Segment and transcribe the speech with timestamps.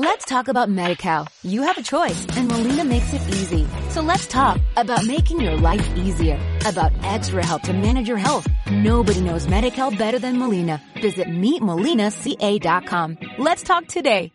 [0.00, 1.26] Let's talk about MediCal.
[1.42, 3.66] You have a choice and Molina makes it easy.
[3.88, 8.46] So let's talk about making your life easier, about extra help to manage your health.
[8.70, 10.80] Nobody knows MediCal better than Molina.
[11.02, 13.18] Visit meetmolinaca.com.
[13.38, 14.30] Let's talk today.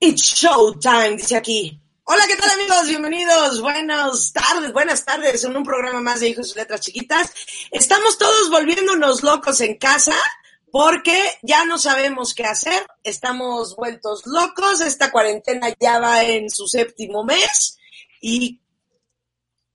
[0.00, 1.78] It's showtime, dice aquí.
[2.06, 2.88] Hola, ¿qué tal amigos?
[2.88, 3.60] Bienvenidos.
[3.60, 7.34] Buenas tardes, buenas tardes en un programa más de Hijos y Letras Chiquitas.
[7.70, 10.16] Estamos todos volviéndonos locos en casa
[10.72, 16.66] porque ya no sabemos qué hacer, estamos vueltos locos, esta cuarentena ya va en su
[16.66, 17.76] séptimo mes
[18.22, 18.58] y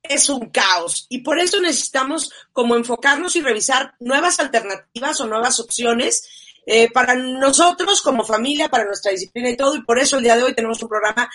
[0.02, 1.06] es un caos.
[1.10, 6.28] Y por eso necesitamos como enfocarnos y revisar nuevas alternativas o nuevas opciones
[6.66, 9.76] eh, para nosotros como familia, para nuestra disciplina y todo.
[9.76, 11.30] Y por eso el día de hoy tenemos un programa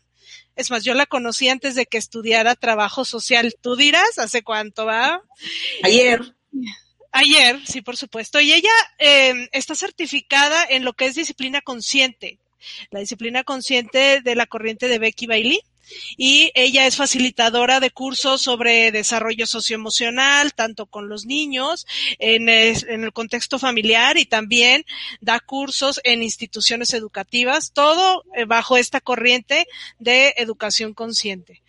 [0.55, 3.55] Es más, yo la conocí antes de que estudiara trabajo social.
[3.61, 4.17] ¿Tú dirás?
[4.17, 5.21] ¿Hace cuánto va?
[5.83, 6.21] Ayer.
[7.17, 8.41] Ayer, sí, por supuesto.
[8.41, 12.39] Y ella eh, está certificada en lo que es disciplina consciente,
[12.91, 15.61] la disciplina consciente de la corriente de Becky Bailey.
[16.17, 21.87] Y ella es facilitadora de cursos sobre desarrollo socioemocional, tanto con los niños,
[22.19, 24.83] en, en el contexto familiar y también
[25.21, 29.67] da cursos en instituciones educativas, todo eh, bajo esta corriente
[29.99, 31.61] de educación consciente.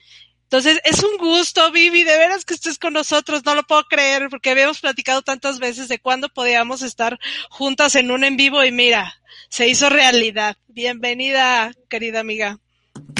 [0.46, 4.28] Entonces, es un gusto, Vivi, de veras que estés con nosotros, no lo puedo creer,
[4.30, 7.18] porque habíamos platicado tantas veces de cuándo podíamos estar
[7.50, 9.14] juntas en un en vivo y mira,
[9.48, 10.56] se hizo realidad.
[10.68, 12.60] Bienvenida, querida amiga.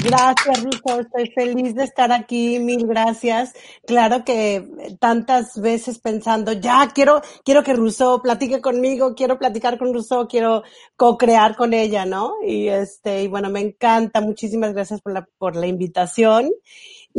[0.03, 1.01] Gracias, Ruso.
[1.01, 2.59] Estoy feliz de estar aquí.
[2.59, 3.53] Mil gracias.
[3.85, 4.65] Claro que
[4.99, 10.63] tantas veces pensando, ya quiero, quiero que Russo platique conmigo, quiero platicar con Russo, quiero
[10.95, 12.35] co-crear con ella, ¿no?
[12.45, 14.21] Y este, y bueno, me encanta.
[14.21, 16.51] Muchísimas gracias por la, por la invitación.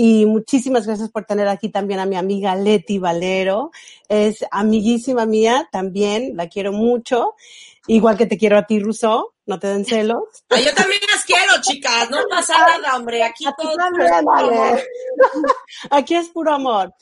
[0.00, 3.72] Y muchísimas gracias por tener aquí también a mi amiga Leti Valero.
[4.08, 7.34] Es amiguísima mía también, la quiero mucho.
[7.88, 10.22] Igual que te quiero a ti, Russo, no te den celos.
[10.50, 14.84] yo también las quiero, chicas, no pasa nada, hombre, aquí todo es
[15.90, 16.94] Aquí es puro amor.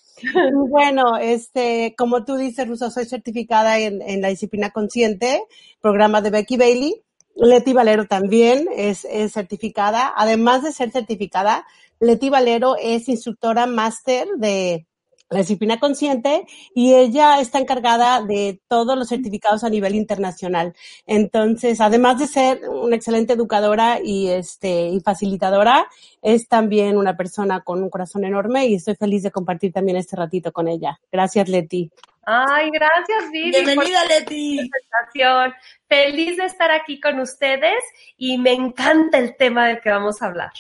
[0.71, 5.45] Bueno, este, como tú dices, Russo, soy certificada en, en la disciplina consciente,
[5.83, 7.03] programa de Becky Bailey.
[7.37, 10.15] Leti Valero también es, es certificada.
[10.17, 11.67] Además de ser certificada,
[12.01, 14.87] Leti Valero es instructora máster de
[15.29, 20.75] la disciplina consciente y ella está encargada de todos los certificados a nivel internacional.
[21.07, 25.89] Entonces, además de ser una excelente educadora y este y facilitadora,
[26.23, 30.17] es también una persona con un corazón enorme y estoy feliz de compartir también este
[30.17, 31.01] ratito con ella.
[31.11, 31.91] Gracias, Leti.
[32.25, 33.51] Ay, gracias, Vivi.
[33.51, 34.69] Bienvenida, Leti.
[34.69, 35.55] Presentación.
[35.89, 37.83] Feliz de estar aquí con ustedes
[38.17, 40.53] y me encanta el tema del que vamos a hablar.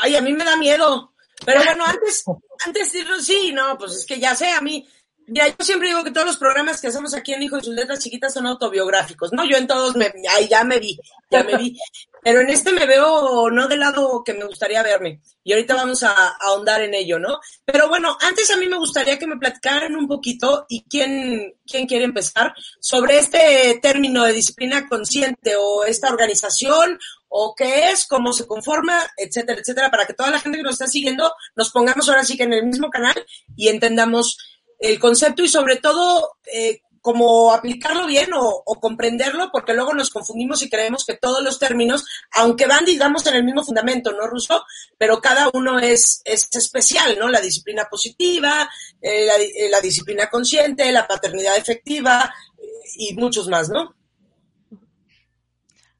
[0.00, 1.12] Ay, a mí me da miedo.
[1.44, 2.24] Pero bueno, antes,
[2.64, 4.86] antes de sí, no, pues es que ya sé, a mí,
[5.26, 7.74] ya yo siempre digo que todos los programas que hacemos aquí en Hijo y sus
[7.74, 9.44] letras chiquitas son autobiográficos, ¿no?
[9.44, 10.98] Yo en todos me, ay, ya me vi,
[11.30, 11.78] ya me vi.
[12.24, 15.20] Pero en este me veo no del lado que me gustaría verme.
[15.42, 17.40] Y ahorita vamos a, a ahondar en ello, ¿no?
[17.64, 21.86] Pero bueno, antes a mí me gustaría que me platicaran un poquito y quién, quién
[21.86, 26.98] quiere empezar sobre este término de disciplina consciente o esta organización
[27.34, 30.74] o qué es, cómo se conforma, etcétera, etcétera, para que toda la gente que nos
[30.74, 33.14] está siguiendo nos pongamos ahora sí que en el mismo canal
[33.56, 34.36] y entendamos
[34.78, 40.62] el concepto y sobre todo eh, como aplicarlo bien o, comprenderlo, porque luego nos confundimos
[40.62, 44.64] y creemos que todos los términos, aunque van, digamos, en el mismo fundamento, ¿no, Ruso?
[44.96, 47.28] Pero cada uno es, es especial, ¿no?
[47.28, 48.70] La disciplina positiva,
[49.00, 53.96] eh, eh, la, disciplina consciente, la paternidad efectiva eh, y muchos más, ¿no?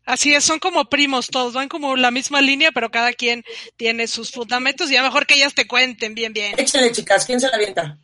[0.04, 3.44] Así es, son como primos todos, van como la misma línea, pero cada quien
[3.76, 6.58] tiene sus fundamentos y a mejor que ellas te cuenten bien, bien.
[6.58, 7.99] Échale, chicas, ¿quién se la avienta?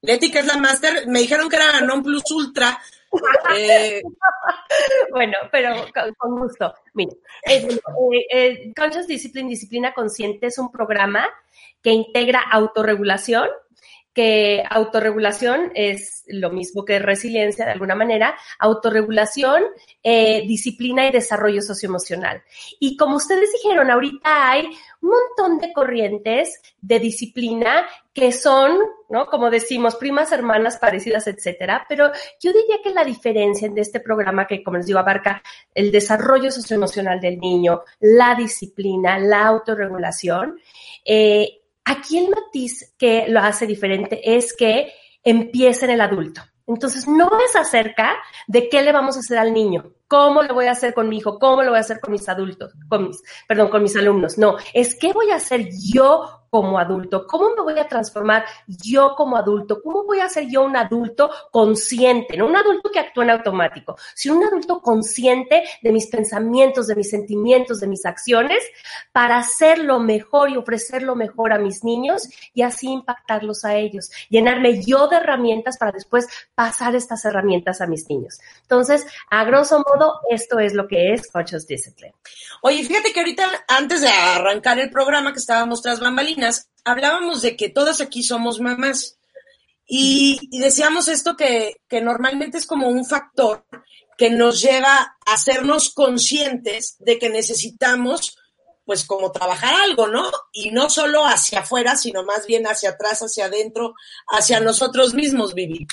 [0.00, 2.80] Leti, que es la máster, me dijeron que era non plus ultra.
[3.56, 4.00] Eh,
[5.10, 5.86] bueno, pero
[6.16, 6.72] con, gusto.
[6.94, 7.12] Mira,
[7.44, 7.80] eh,
[8.30, 11.28] eh, Conscious Discipline, Disciplina Consciente es un programa
[11.82, 13.48] que integra autorregulación,
[14.18, 19.62] que autorregulación es lo mismo que resiliencia de alguna manera, autorregulación,
[20.02, 22.42] eh, disciplina y desarrollo socioemocional.
[22.80, 24.66] Y como ustedes dijeron, ahorita hay
[25.02, 29.26] un montón de corrientes de disciplina que son, ¿no?
[29.26, 31.86] Como decimos, primas hermanas parecidas, etcétera.
[31.88, 32.10] Pero
[32.40, 35.40] yo diría que la diferencia de este programa que, como les digo, abarca
[35.72, 40.58] el desarrollo socioemocional del niño, la disciplina, la autorregulación,
[41.04, 41.57] eh,
[41.88, 44.92] Aquí el matiz que lo hace diferente es que
[45.24, 46.42] empieza en el adulto.
[46.66, 50.66] Entonces, no es acerca de qué le vamos a hacer al niño, cómo lo voy
[50.66, 53.22] a hacer con mi hijo, cómo lo voy a hacer con mis adultos, con mis,
[53.46, 54.36] perdón, con mis alumnos.
[54.36, 57.26] No, es qué voy a hacer yo como adulto?
[57.26, 59.80] ¿Cómo me voy a transformar yo como adulto?
[59.82, 62.36] ¿Cómo voy a ser yo un adulto consciente?
[62.36, 66.96] No un adulto que actúa en automático, sino un adulto consciente de mis pensamientos, de
[66.96, 68.62] mis sentimientos, de mis acciones,
[69.12, 73.76] para hacer lo mejor y ofrecer lo mejor a mis niños y así impactarlos a
[73.76, 74.10] ellos.
[74.28, 78.40] Llenarme yo de herramientas para después pasar estas herramientas a mis niños.
[78.62, 82.14] Entonces, a grosso modo, esto es lo que es Conscious Discipline.
[82.62, 86.37] Oye, fíjate que ahorita, antes de arrancar el programa que estábamos tras bambalinas,
[86.84, 89.18] hablábamos de que todas aquí somos mamás.
[89.86, 93.64] Y, decíamos esto que, que normalmente es como un factor
[94.18, 98.36] que nos lleva a hacernos conscientes de que necesitamos,
[98.84, 100.30] pues, como trabajar algo, ¿no?
[100.52, 103.94] Y no solo hacia afuera, sino más bien hacia atrás, hacia adentro,
[104.26, 105.86] hacia nosotros mismos vivir.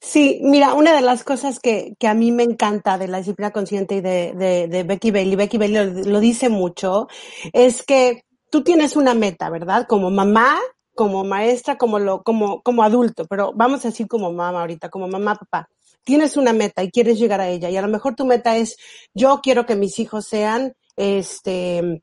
[0.00, 3.52] Sí, mira, una de las cosas que, que, a mí me encanta de la disciplina
[3.52, 4.32] consciente y de,
[4.68, 7.08] de, Becky Bailey, Becky Bailey lo, dice mucho,
[7.52, 9.86] es que tú tienes una meta, ¿verdad?
[9.88, 10.58] Como mamá,
[10.94, 15.08] como maestra, como lo, como, como adulto, pero vamos a decir como mamá ahorita, como
[15.08, 15.70] mamá, papá.
[16.04, 18.76] Tienes una meta y quieres llegar a ella y a lo mejor tu meta es
[19.14, 22.02] yo quiero que mis hijos sean este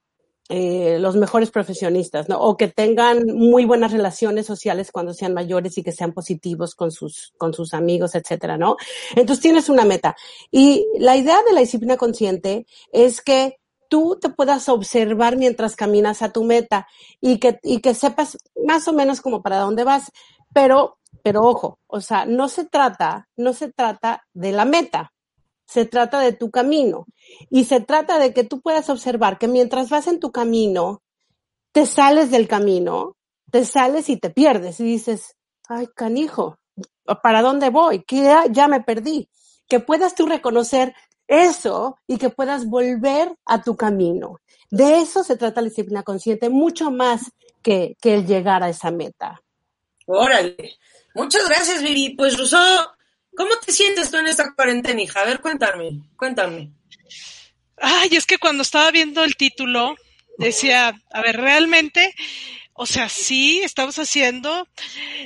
[0.52, 2.40] eh, los mejores profesionistas, ¿no?
[2.40, 6.90] O que tengan muy buenas relaciones sociales cuando sean mayores y que sean positivos con
[6.90, 8.76] sus, con sus amigos, etcétera, ¿no?
[9.12, 10.16] Entonces tienes una meta.
[10.50, 13.59] Y la idea de la disciplina consciente es que
[13.90, 16.88] tú te puedas observar mientras caminas a tu meta
[17.20, 20.12] y que, y que sepas más o menos como para dónde vas.
[20.54, 25.12] Pero, pero ojo, o sea, no se trata, no se trata de la meta,
[25.66, 27.06] se trata de tu camino
[27.50, 31.02] y se trata de que tú puedas observar que mientras vas en tu camino,
[31.72, 33.16] te sales del camino,
[33.52, 35.36] te sales y te pierdes y dices,
[35.68, 36.58] ay, canijo,
[37.22, 38.04] ¿para dónde voy?
[38.10, 39.30] Ya, ya me perdí.
[39.68, 40.96] Que puedas tú reconocer
[41.30, 44.42] eso y que puedas volver a tu camino.
[44.70, 47.32] De eso se trata la disciplina consciente, mucho más
[47.62, 49.42] que, que el llegar a esa meta.
[50.08, 50.78] Órale.
[51.14, 52.16] Muchas gracias, Viri.
[52.16, 52.58] Pues, Ruso,
[53.36, 55.22] ¿cómo te sientes tú en esta cuarentena, hija?
[55.22, 56.72] A ver, cuéntame, cuéntame.
[57.78, 59.96] Ay, es que cuando estaba viendo el título,
[60.38, 62.16] decía, a ver, realmente
[62.82, 64.66] o sea, sí, estamos haciendo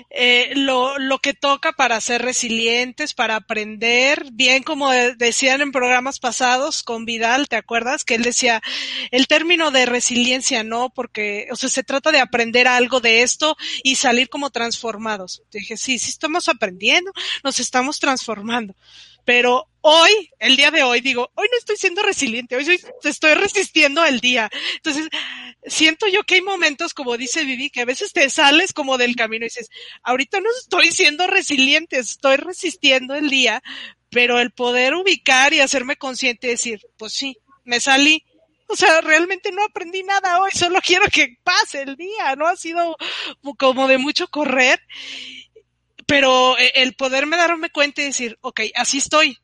[0.10, 6.17] eh, lo, lo que toca para ser resilientes, para aprender, bien como decían en programas
[6.17, 8.05] pasados con Vidal, ¿te acuerdas?
[8.05, 8.60] Que él decía,
[9.12, 13.55] el término de resiliencia no, porque, o sea, se trata de aprender algo de esto
[13.83, 15.43] y salir como transformados.
[15.51, 17.12] Dije, sí, sí estamos aprendiendo,
[17.43, 18.74] nos estamos transformando
[19.25, 24.03] pero hoy, el día de hoy, digo, hoy no estoy siendo resiliente, hoy estoy resistiendo
[24.06, 24.50] el día.
[24.75, 25.08] Entonces,
[25.65, 29.15] siento yo que hay momentos, como dice Vivi, que a veces te sales como del
[29.15, 29.70] camino y dices,
[30.03, 33.62] ahorita no estoy siendo resiliente, estoy resistiendo el día,
[34.10, 38.24] pero el poder ubicar y hacerme consciente y decir, pues sí, me salí,
[38.68, 42.48] o sea, realmente no aprendí nada hoy, solo quiero que pase el día, ¿no?
[42.48, 42.96] Ha sido
[43.58, 44.80] como de mucho correr
[46.05, 49.39] pero eh, el poderme darme cuenta y decir, ok, así estoy.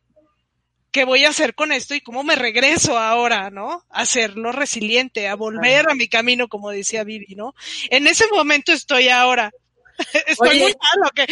[0.92, 3.86] ¿Qué voy a hacer con esto y cómo me regreso ahora, no?
[3.92, 7.54] A hacerlo resiliente, a volver a mi camino, como decía Vivi, ¿no?
[7.92, 9.52] En ese momento estoy ahora.
[10.28, 11.28] ¿Estoy muy mal o qué?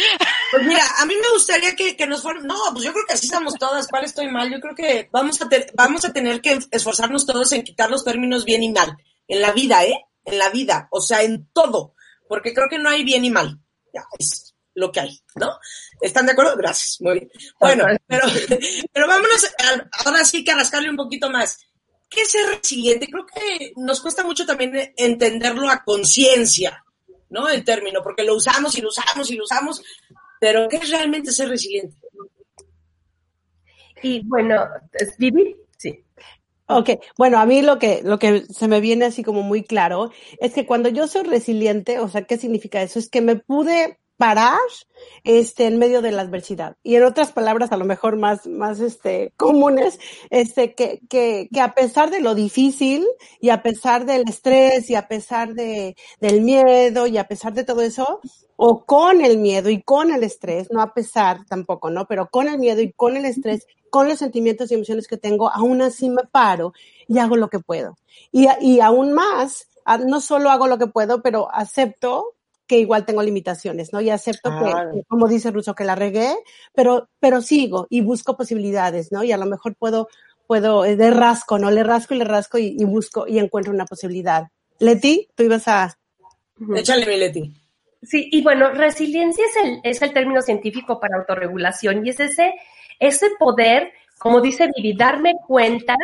[0.52, 3.14] Pues mira, a mí me gustaría que, que nos fueran, no, pues yo creo que
[3.14, 4.48] así estamos todas, ¿cuál estoy mal?
[4.52, 8.44] Yo creo que vamos a, vamos a tener que esforzarnos todos en quitar los términos
[8.44, 10.04] bien y mal, en la vida, ¿eh?
[10.24, 11.94] En la vida, o sea, en todo,
[12.28, 13.58] porque creo que no hay bien y mal,
[13.92, 14.47] ya, es
[14.78, 15.58] lo que hay, ¿no?
[16.00, 16.56] ¿Están de acuerdo?
[16.56, 17.30] Gracias, muy bien.
[17.58, 18.26] Bueno, pero,
[18.92, 19.52] pero vámonos
[20.04, 21.58] ahora sí que a rascarle un poquito más.
[22.08, 23.08] ¿Qué es ser resiliente?
[23.08, 26.82] Creo que nos cuesta mucho también entenderlo a conciencia,
[27.28, 27.48] ¿no?
[27.48, 29.82] El término, porque lo usamos y lo usamos y lo usamos,
[30.40, 31.96] pero ¿qué es realmente ser resiliente?
[34.02, 36.02] Y bueno, es vivir, sí.
[36.70, 40.12] Ok, bueno, a mí lo que, lo que se me viene así como muy claro
[40.38, 42.98] es que cuando yo soy resiliente, o sea, ¿qué significa eso?
[42.98, 44.58] Es que me pude parar
[45.22, 46.76] este en medio de la adversidad.
[46.82, 49.98] Y en otras palabras a lo mejor más más este comunes
[50.28, 53.06] este que que que a pesar de lo difícil
[53.40, 57.64] y a pesar del estrés y a pesar de del miedo y a pesar de
[57.64, 58.20] todo eso
[58.56, 62.48] o con el miedo y con el estrés no a pesar tampoco no pero con
[62.48, 66.10] el miedo y con el estrés con los sentimientos y emociones que tengo aún así
[66.10, 66.72] me paro
[67.06, 67.96] y hago lo que puedo.
[68.32, 69.68] Y y aún más
[70.06, 72.34] no solo hago lo que puedo pero acepto
[72.68, 74.00] que igual tengo limitaciones, ¿no?
[74.00, 76.32] Y acepto que, como dice Russo, que la regué,
[76.74, 79.24] pero, pero sigo y busco posibilidades, ¿no?
[79.24, 80.08] Y a lo mejor puedo,
[80.46, 81.70] puedo, eh, de rasco, ¿no?
[81.70, 84.48] Le rasco y le rasco y, busco y encuentro una posibilidad.
[84.78, 85.98] Leti, tú ibas a...
[86.76, 87.52] Échale mi Leti.
[88.02, 92.52] Sí, y bueno, resiliencia es el, es el término científico para autorregulación y es ese,
[93.00, 95.96] ese poder, como dice Vivi, darme cuenta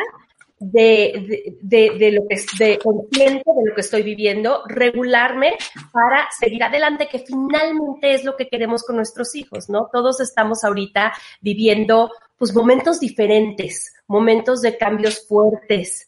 [0.59, 5.53] de, de, de, lo que de consciente de lo que estoy viviendo, regularme
[5.91, 9.89] para seguir adelante, que finalmente es lo que queremos con nuestros hijos, ¿no?
[9.91, 16.07] Todos estamos ahorita viviendo pues momentos diferentes, momentos de cambios fuertes,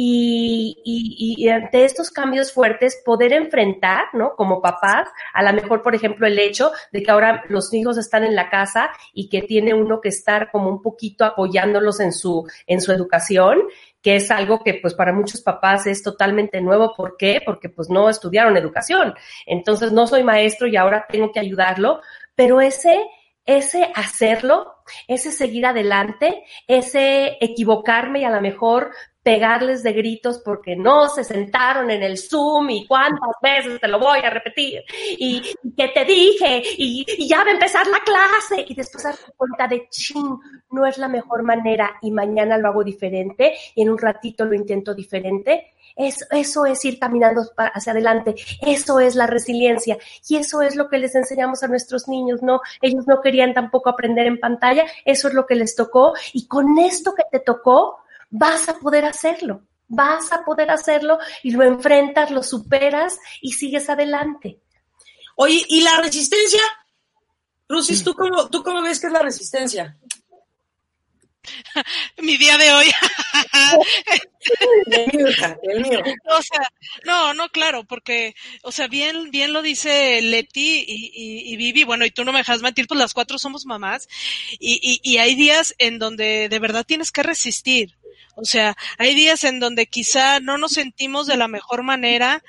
[0.00, 4.36] y, ante estos cambios fuertes poder enfrentar, ¿no?
[4.36, 8.22] Como papás, a lo mejor, por ejemplo, el hecho de que ahora los hijos están
[8.22, 12.48] en la casa y que tiene uno que estar como un poquito apoyándolos en su,
[12.68, 13.58] en su educación,
[14.00, 16.94] que es algo que pues para muchos papás es totalmente nuevo.
[16.96, 17.40] ¿Por qué?
[17.44, 19.14] Porque pues no estudiaron educación.
[19.46, 22.02] Entonces no soy maestro y ahora tengo que ayudarlo,
[22.36, 23.04] pero ese
[23.48, 24.74] ese hacerlo,
[25.06, 28.90] ese seguir adelante, ese equivocarme y a lo mejor
[29.28, 33.98] pegarles de gritos porque no se sentaron en el Zoom y cuántas veces te lo
[33.98, 34.82] voy a repetir.
[35.18, 35.42] Y,
[35.76, 38.64] que te dije y, ya va a empezar la clase.
[38.66, 40.38] Y después darte cuenta de ching,
[40.70, 44.54] no es la mejor manera y mañana lo hago diferente y en un ratito lo
[44.54, 45.74] intento diferente.
[45.94, 47.42] Es, eso es ir caminando
[47.74, 49.98] hacia adelante, eso es la resiliencia.
[50.26, 52.62] Y eso es lo que les enseñamos a nuestros niños, ¿no?
[52.80, 56.14] Ellos no querían tampoco aprender en pantalla, eso es lo que les tocó.
[56.32, 57.98] Y con esto que te tocó,
[58.30, 63.88] vas a poder hacerlo, vas a poder hacerlo y lo enfrentas, lo superas y sigues
[63.88, 64.60] adelante.
[65.36, 66.62] Oye, ¿y la resistencia?
[67.68, 69.96] Rusis, ¿tú cómo, ¿tú cómo ves que es la resistencia?
[72.22, 72.86] Mi día de hoy.
[74.86, 75.26] el mío,
[75.62, 76.00] el mío.
[76.30, 76.70] O sea,
[77.04, 81.84] no, no, claro, porque, o sea, bien, bien lo dice Leti y, y, y, Vivi,
[81.84, 84.08] bueno, y tú no me dejas mentir, pues las cuatro somos mamás,
[84.58, 87.97] y, y, y hay días en donde de verdad tienes que resistir.
[88.40, 92.42] O sea, hay días en donde quizá no nos sentimos de la mejor manera,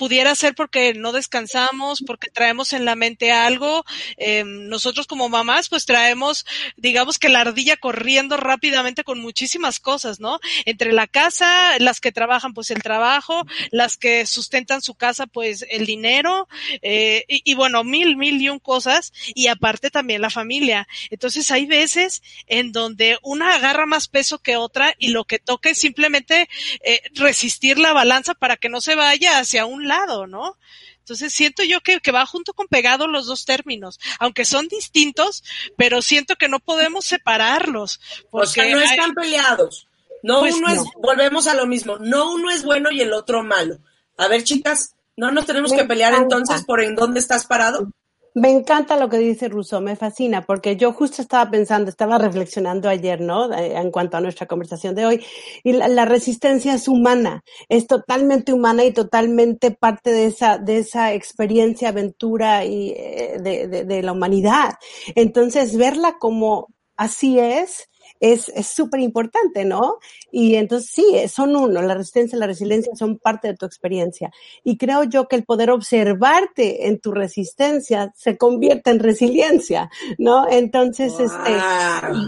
[0.00, 3.84] pudiera ser porque no descansamos, porque traemos en la mente algo.
[4.16, 6.46] Eh, nosotros como mamás, pues traemos,
[6.78, 10.40] digamos que la ardilla corriendo rápidamente con muchísimas cosas, ¿no?
[10.64, 15.66] Entre la casa, las que trabajan, pues el trabajo, las que sustentan su casa, pues
[15.68, 16.48] el dinero,
[16.80, 20.88] eh, y, y, bueno, mil, mil y un cosas, y aparte también la familia.
[21.10, 25.68] Entonces hay veces en donde una agarra más peso que otra y lo que toca
[25.68, 26.48] es simplemente
[26.82, 30.56] eh, resistir la balanza para que no se vaya hacia un lado, ¿no?
[31.00, 35.44] Entonces siento yo que, que, va junto con pegado los dos términos, aunque son distintos,
[35.76, 38.00] pero siento que no podemos separarlos.
[38.30, 39.86] Porque o sea, no están peleados.
[40.22, 40.74] No pues uno no.
[40.74, 43.78] es, volvemos a lo mismo, no uno es bueno y el otro malo.
[44.16, 46.36] A ver, chicas, no nos tenemos Me que pelear encanta.
[46.36, 47.90] entonces por en dónde estás parado.
[48.34, 52.88] Me encanta lo que dice Russo, me fascina, porque yo justo estaba pensando, estaba reflexionando
[52.88, 53.52] ayer, ¿no?
[53.52, 55.24] Eh, en cuanto a nuestra conversación de hoy,
[55.64, 60.78] y la, la, resistencia es humana, es totalmente humana y totalmente parte de esa, de
[60.78, 64.74] esa experiencia, aventura y eh, de, de, de la humanidad.
[65.16, 67.88] Entonces, verla como así es,
[68.20, 69.98] es súper importante, ¿no?
[70.30, 74.30] Y entonces sí, son uno, la resistencia y la resiliencia son parte de tu experiencia.
[74.62, 80.46] Y creo yo que el poder observarte en tu resistencia se convierte en resiliencia, ¿no?
[80.48, 81.22] Entonces, wow.
[81.24, 81.52] este,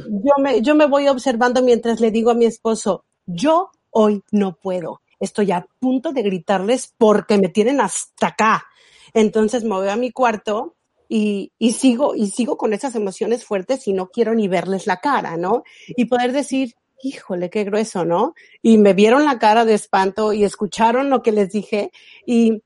[0.08, 4.56] yo me, yo me voy observando mientras le digo a mi esposo, yo hoy no
[4.56, 5.02] puedo.
[5.20, 8.64] Estoy a punto de gritarles porque me tienen hasta acá
[9.14, 10.74] Entonces me voy a mi cuarto
[11.14, 15.36] y, sigo, y sigo con esas emociones fuertes y no quiero ni verles la cara,
[15.36, 15.62] ¿no?
[15.88, 18.32] Y poder decir, híjole, qué grueso, ¿no?
[18.62, 21.90] Y me vieron la cara de espanto y escucharon lo que les dije
[22.24, 22.62] y,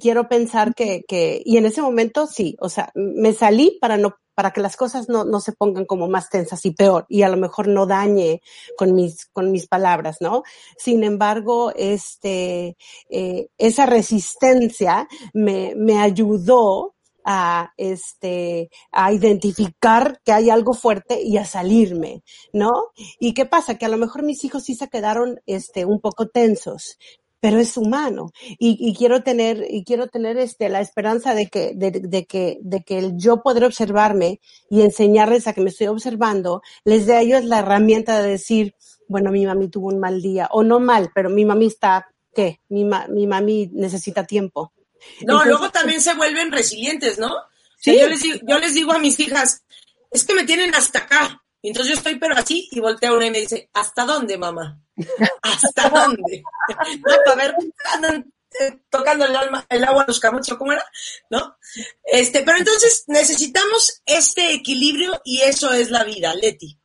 [0.00, 1.02] quiero pensar que,
[1.44, 5.10] y en ese momento sí, o sea, me salí para no para que las cosas
[5.10, 8.40] no, no se pongan como más tensas y peor y a lo mejor no dañe
[8.78, 10.42] con mis, con mis palabras, ¿no?
[10.78, 12.78] Sin embargo, este,
[13.10, 16.94] eh, esa resistencia me, me ayudó
[17.24, 22.70] a este a identificar que hay algo fuerte y a salirme, ¿no?
[23.18, 23.76] ¿Y qué pasa?
[23.76, 26.98] Que a lo mejor mis hijos sí se quedaron este un poco tensos,
[27.42, 31.72] pero es humano y, y, quiero tener y quiero tener este la esperanza de que
[31.74, 36.62] de, que de que el yo poder observarme y enseñarles a que me estoy observando
[36.84, 38.76] les dé a ellos la herramienta de decir
[39.08, 42.60] bueno mi mami tuvo un mal día o no mal pero mi mami está qué
[42.68, 44.72] mi, ma, mi mami necesita tiempo
[45.20, 47.30] no Entonces, luego también se vuelven resilientes no
[47.78, 47.98] ¿sí?
[47.98, 49.64] yo les digo, yo les digo a mis hijas
[50.10, 53.30] es que me tienen hasta acá entonces yo estoy pero así y voltea una y
[53.30, 54.80] me dice, ¿hasta dónde, mamá?
[55.42, 56.42] ¿Hasta dónde?
[57.06, 57.54] no, para ver,
[57.92, 60.84] andan eh, tocando el, alma, el agua a los camochos, ¿cómo era?
[61.30, 61.56] ¿No?
[62.04, 66.78] Este, pero entonces necesitamos este equilibrio y eso es la vida, Leti.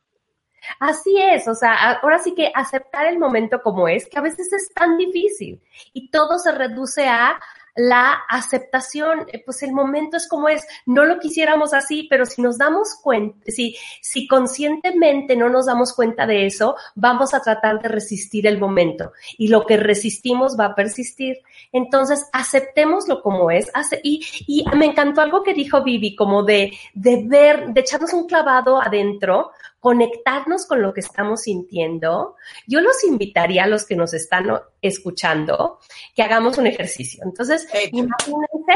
[0.80, 4.52] Así es, o sea, ahora sí que aceptar el momento como es, que a veces
[4.52, 7.40] es tan difícil y todo se reduce a
[7.78, 12.42] la aceptación, eh, pues el momento es como es, no lo quisiéramos así, pero si
[12.42, 17.80] nos damos cuenta, si, si conscientemente no nos damos cuenta de eso, vamos a tratar
[17.80, 21.38] de resistir el momento y lo que resistimos va a persistir.
[21.70, 23.70] Entonces, aceptémoslo como es.
[24.02, 28.26] Y, y me encantó algo que dijo Vivi, como de, de ver, de echarnos un
[28.26, 34.12] clavado adentro, conectarnos con lo que estamos sintiendo, yo los invitaría a los que nos
[34.12, 34.48] están
[34.82, 35.78] escuchando
[36.14, 37.22] que hagamos un ejercicio.
[37.24, 38.74] Entonces, imagínense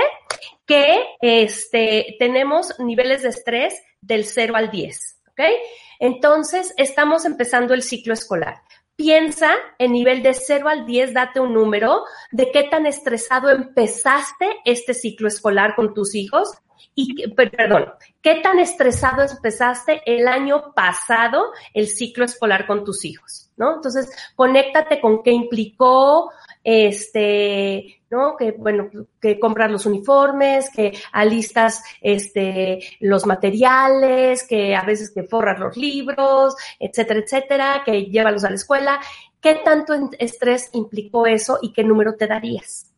[0.65, 5.41] que este, tenemos niveles de estrés del 0 al 10, ¿ok?
[5.99, 8.63] Entonces, estamos empezando el ciclo escolar.
[8.95, 14.49] Piensa en nivel de 0 al 10, date un número de qué tan estresado empezaste
[14.65, 16.53] este ciclo escolar con tus hijos
[16.95, 17.87] y, perdón,
[18.21, 23.51] ¿qué tan estresado empezaste el año pasado el ciclo escolar con tus hijos?
[23.57, 23.77] ¿No?
[23.77, 26.31] Entonces, conéctate con qué implicó,
[26.65, 28.37] este, ¿no?
[28.37, 28.91] Que, bueno,
[29.21, 35.77] que comprar los uniformes, que alistas, este, los materiales, que a veces que forras los
[35.77, 39.01] libros, etcétera, etcétera, que llévalos a la escuela.
[39.41, 42.93] ¿Qué tanto estrés implicó eso y qué número te darías?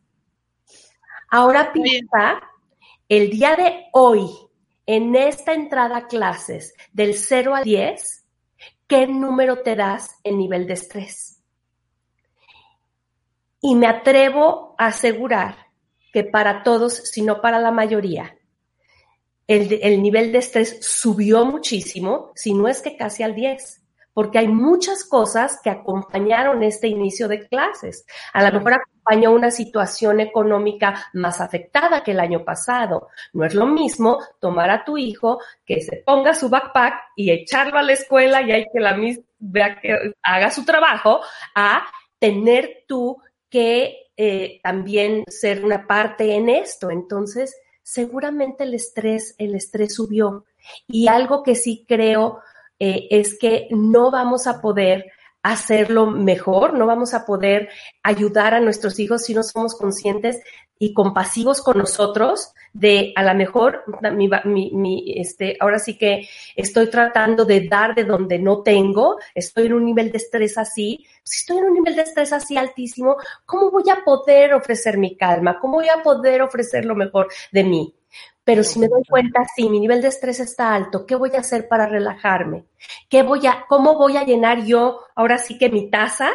[1.29, 2.41] Ahora piensa
[3.09, 4.29] el día de hoy,
[4.85, 8.25] en esta entrada a clases del 0 al 10,
[8.87, 11.41] ¿qué número te das en nivel de estrés?
[13.61, 15.57] Y me atrevo a asegurar
[16.13, 18.37] que para todos, si no para la mayoría,
[19.47, 24.39] el, el, nivel de estrés subió muchísimo, si no es que casi al 10 porque
[24.39, 28.05] hay muchas cosas que acompañaron este inicio de clases.
[28.31, 28.81] A lo mejor
[29.29, 33.09] una situación económica más afectada que el año pasado.
[33.33, 37.77] No es lo mismo tomar a tu hijo que se ponga su backpack y echarlo
[37.77, 38.97] a la escuela y hay que la
[39.39, 41.21] vea que haga su trabajo
[41.53, 41.85] a
[42.19, 46.89] tener tú que eh, también ser una parte en esto.
[46.89, 50.45] Entonces, seguramente el estrés, el estrés subió.
[50.87, 52.39] Y algo que sí creo
[52.79, 55.11] eh, es que no vamos a poder
[55.51, 57.69] hacerlo mejor, no vamos a poder
[58.01, 60.41] ayudar a nuestros hijos si no somos conscientes
[60.79, 66.27] y compasivos con nosotros de a lo mejor mi, mi, mi, este, ahora sí que
[66.55, 71.05] estoy tratando de dar de donde no tengo, estoy en un nivel de estrés así,
[71.23, 75.15] si estoy en un nivel de estrés así altísimo, ¿cómo voy a poder ofrecer mi
[75.15, 75.59] calma?
[75.59, 77.93] ¿Cómo voy a poder ofrecer lo mejor de mí?
[78.45, 81.39] Pero si me doy cuenta, sí, mi nivel de estrés está alto, ¿qué voy a
[81.39, 82.65] hacer para relajarme?
[83.09, 86.29] ¿Qué voy a, cómo voy a llenar yo ahora sí que mi taza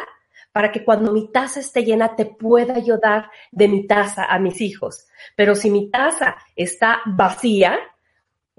[0.51, 4.37] para que cuando mi taza esté llena te pueda yo dar de mi taza a
[4.39, 5.07] mis hijos?
[5.37, 7.79] Pero si mi taza está vacía,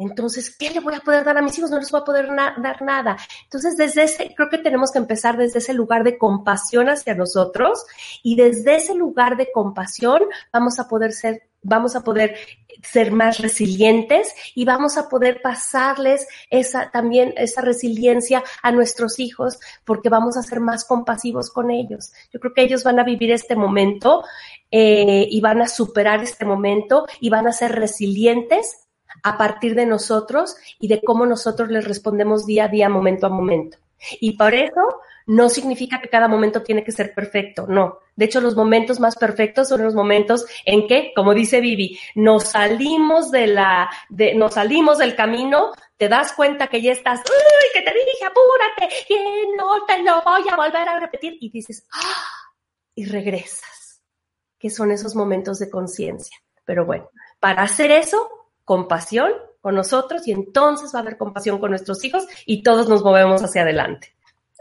[0.03, 1.71] entonces, ¿qué le voy a poder dar a mis hijos?
[1.71, 3.17] No les voy a poder dar nada.
[3.45, 7.85] Entonces, desde ese, creo que tenemos que empezar desde ese lugar de compasión hacia nosotros
[8.23, 12.35] y desde ese lugar de compasión vamos a poder ser vamos a poder
[12.83, 19.61] ser más resilientes y vamos a poder pasarles esa también esa resiliencia a nuestros hijos
[19.85, 22.13] porque vamos a ser más compasivos con ellos.
[22.33, 24.25] Yo creo que ellos van a vivir este momento
[24.71, 28.89] eh, y van a superar este momento y van a ser resilientes
[29.23, 33.31] a partir de nosotros y de cómo nosotros les respondemos día a día, momento a
[33.31, 33.79] momento.
[34.21, 37.99] Y por eso no significa que cada momento tiene que ser perfecto, no.
[38.17, 42.45] De hecho, los momentos más perfectos son los momentos en que, como dice Vivi, nos
[42.45, 43.89] salimos de la,
[44.35, 48.95] nos salimos del camino, te das cuenta que ya estás, uy, que te dije, apúrate,
[49.09, 52.33] y no te lo voy a volver a repetir, y dices, ¡ah!
[52.95, 54.03] y regresas,
[54.59, 56.37] que son esos momentos de conciencia.
[56.65, 57.09] Pero bueno,
[57.41, 62.27] para hacer eso, compasión con nosotros y entonces va a haber compasión con nuestros hijos
[62.47, 64.15] y todos nos movemos hacia adelante.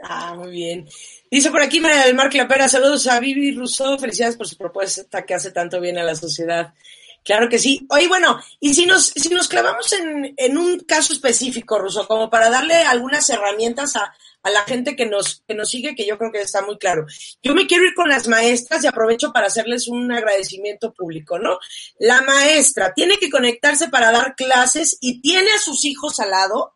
[0.03, 0.87] Ah, muy bien.
[1.29, 5.23] Dice por aquí María del Mar Clapera, saludos a Vivi Rousseau, felicidades por su propuesta
[5.23, 6.73] que hace tanto bien a la sociedad.
[7.23, 7.85] Claro que sí.
[7.89, 12.31] Oye, bueno, y si nos, si nos clavamos en, en un caso específico, Russo, como
[12.31, 16.17] para darle algunas herramientas a, a la gente que nos, que nos sigue, que yo
[16.17, 17.05] creo que está muy claro.
[17.43, 21.59] Yo me quiero ir con las maestras y aprovecho para hacerles un agradecimiento público, ¿no?
[21.99, 26.75] La maestra tiene que conectarse para dar clases y tiene a sus hijos al lado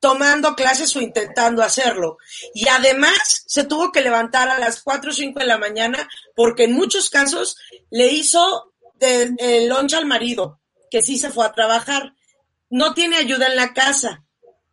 [0.00, 2.18] tomando clases o intentando hacerlo.
[2.54, 6.64] Y además se tuvo que levantar a las 4 o 5 de la mañana porque
[6.64, 7.56] en muchos casos
[7.90, 12.14] le hizo de, el lunch al marido, que sí se fue a trabajar.
[12.70, 14.24] No tiene ayuda en la casa.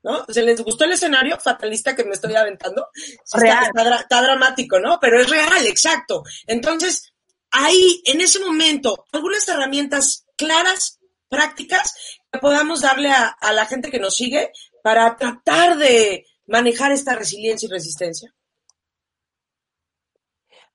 [0.06, 0.24] ¿No?
[0.30, 2.90] ¿Se les gustó el escenario fatalista que me estoy aventando?
[2.94, 5.00] Está, está, está dramático, ¿no?
[5.02, 6.22] Pero es real, exacto.
[6.46, 7.12] Entonces,
[7.50, 13.90] ahí, en ese momento, algunas herramientas claras, prácticas, que podamos darle a, a la gente
[13.90, 14.52] que nos sigue
[14.84, 18.32] para tratar de manejar esta resiliencia y resistencia?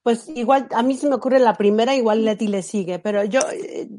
[0.03, 3.41] Pues igual, a mí se me ocurre la primera, igual Leti le sigue, pero yo,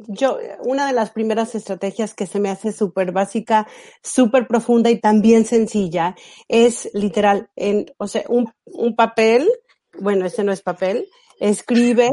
[0.08, 3.68] yo, una de las primeras estrategias que se me hace súper básica,
[4.02, 6.16] súper profunda y también sencilla,
[6.48, 9.48] es literal, en, o sea, un, un papel,
[10.00, 11.08] bueno, ese no es papel,
[11.40, 12.10] escribe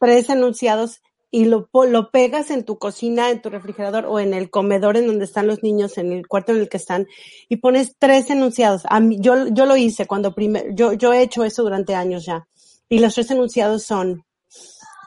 [0.00, 4.50] tres enunciados y lo, lo pegas en tu cocina, en tu refrigerador o en el
[4.50, 7.06] comedor en donde están los niños, en el cuarto en el que están,
[7.48, 8.82] y pones tres enunciados.
[8.88, 12.26] A mí, yo, yo lo hice cuando primero, yo, yo he hecho eso durante años
[12.26, 12.48] ya.
[12.88, 14.24] Y los tres enunciados son,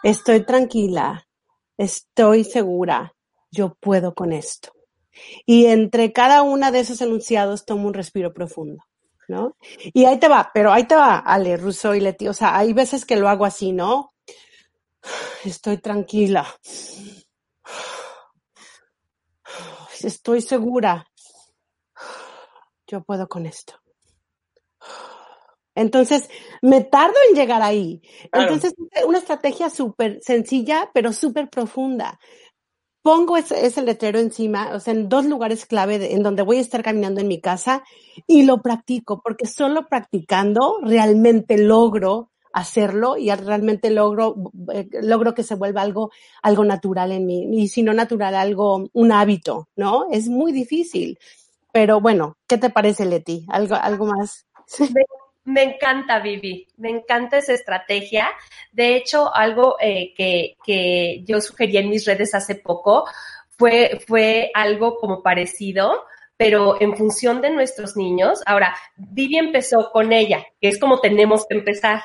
[0.03, 1.27] estoy tranquila,
[1.77, 3.15] estoy segura,
[3.49, 4.71] yo puedo con esto.
[5.45, 8.83] Y entre cada una de esos enunciados tomo un respiro profundo.
[9.27, 9.55] ¿No?
[9.93, 12.27] Y ahí te va, pero ahí te va, Ale, Russo y Leti.
[12.27, 14.13] O sea, hay veces que lo hago así, ¿no?
[15.45, 16.45] Estoy tranquila.
[20.01, 21.07] Estoy segura.
[22.87, 23.80] Yo puedo con esto.
[25.81, 26.29] Entonces,
[26.61, 28.01] me tardo en llegar ahí.
[28.31, 28.73] Entonces,
[29.05, 32.19] una estrategia súper sencilla, pero súper profunda.
[33.01, 36.57] Pongo ese, ese, letrero encima, o sea, en dos lugares clave de, en donde voy
[36.57, 37.83] a estar caminando en mi casa
[38.27, 44.35] y lo practico, porque solo practicando realmente logro hacerlo y realmente logro,
[44.73, 47.47] eh, logro que se vuelva algo, algo natural en mí.
[47.51, 50.05] Y si no natural, algo, un hábito, ¿no?
[50.11, 51.17] Es muy difícil.
[51.73, 53.45] Pero bueno, ¿qué te parece, Leti?
[53.49, 54.45] ¿Algo, algo más?
[55.43, 56.67] Me, encanta, Vivi.
[56.77, 58.29] Me encanta esa estrategia.
[58.71, 63.05] De hecho, algo eh, que, que yo sugerí en mis redes hace poco
[63.57, 66.05] fue, fue algo como parecido
[66.37, 68.41] pero en función de nuestros niños.
[68.47, 72.01] Ahora, Vivi empezó con ella, que es como tenemos que empezar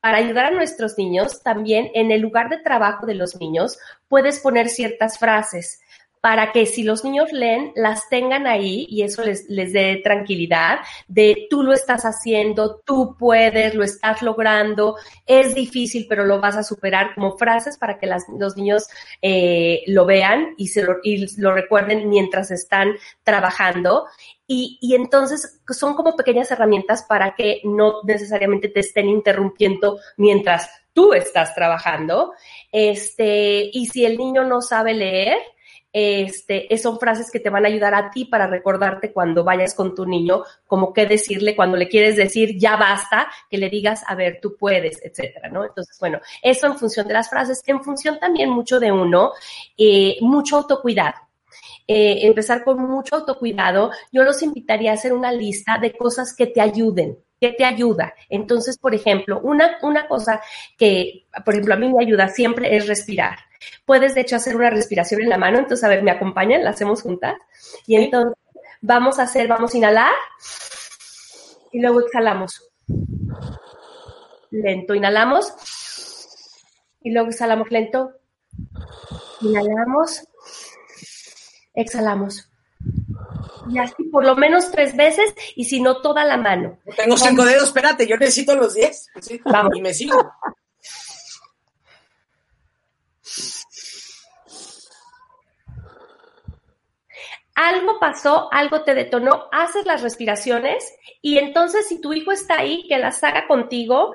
[0.00, 4.38] para ayudar a nuestros niños, también en el lugar de trabajo de los niños puedes
[4.40, 5.82] poner ciertas frases
[6.20, 10.80] para que si los niños leen, las tengan ahí y eso les, les dé tranquilidad
[11.08, 16.56] de tú lo estás haciendo, tú puedes, lo estás logrando, es difícil, pero lo vas
[16.56, 18.86] a superar como frases para que las, los niños
[19.22, 24.06] eh, lo vean y, se lo, y lo recuerden mientras están trabajando.
[24.46, 30.68] Y, y, entonces son como pequeñas herramientas para que no necesariamente te estén interrumpiendo mientras
[30.92, 32.32] tú estás trabajando.
[32.72, 35.38] Este, y si el niño no sabe leer,
[35.92, 39.94] este, son frases que te van a ayudar a ti para recordarte cuando vayas con
[39.94, 44.14] tu niño, como qué decirle cuando le quieres decir ya basta, que le digas, a
[44.14, 45.64] ver, tú puedes, etcétera, ¿no?
[45.64, 49.32] Entonces, bueno, eso en función de las frases, en función también mucho de uno,
[49.76, 51.16] eh, mucho autocuidado
[51.92, 56.46] eh, empezar con mucho autocuidado, yo los invitaría a hacer una lista de cosas que
[56.46, 58.14] te ayuden, que te ayuda.
[58.28, 60.40] Entonces, por ejemplo, una, una cosa
[60.76, 63.38] que, por ejemplo, a mí me ayuda siempre es respirar.
[63.84, 65.58] Puedes, de hecho, hacer una respiración en la mano.
[65.58, 66.64] Entonces, a ver, ¿me acompañan?
[66.64, 67.34] La hacemos juntas.
[67.86, 68.34] Y entonces,
[68.80, 70.12] vamos a hacer, vamos a inhalar
[71.72, 72.70] y luego exhalamos.
[74.50, 75.52] Lento, inhalamos
[77.02, 78.12] y luego exhalamos lento.
[79.40, 80.24] Inhalamos
[81.74, 82.49] exhalamos.
[83.70, 86.78] Y así por lo menos tres veces y si no toda la mano.
[86.96, 89.08] Tengo cinco dedos, espérate, yo necesito los diez.
[89.44, 89.76] Vamos.
[89.76, 90.32] Y me sigo.
[97.60, 102.86] algo pasó, algo te detonó, haces las respiraciones y entonces si tu hijo está ahí,
[102.88, 104.14] que las haga contigo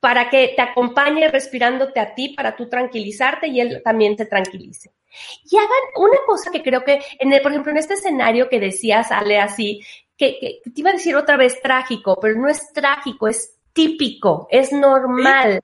[0.00, 4.90] para que te acompañe respirándote a ti, para tú tranquilizarte y él también te tranquilice.
[5.50, 8.60] Y hagan una cosa que creo que, en el, por ejemplo, en este escenario que
[8.60, 9.80] decías, sale así,
[10.16, 14.46] que, que, te iba a decir otra vez trágico, pero no es trágico, es típico,
[14.50, 15.60] es normal.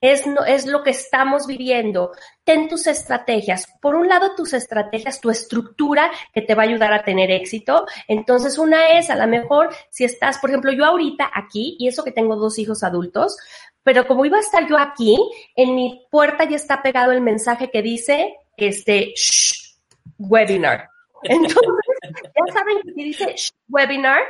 [0.00, 2.12] Es, no, es lo que estamos viviendo.
[2.44, 3.66] Ten tus estrategias.
[3.80, 7.86] Por un lado, tus estrategias, tu estructura que te va a ayudar a tener éxito.
[8.06, 12.04] Entonces, una es, a lo mejor, si estás, por ejemplo, yo ahorita aquí, y eso
[12.04, 13.36] que tengo dos hijos adultos,
[13.82, 15.18] pero como iba a estar yo aquí,
[15.56, 18.36] en mi puerta ya está pegado el mensaje que dice,
[18.68, 19.76] este, shh,
[20.18, 20.88] webinar.
[21.22, 21.60] Entonces,
[22.24, 24.22] ya saben que si dice shh, webinar,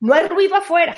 [0.00, 0.96] no hay ruido afuera.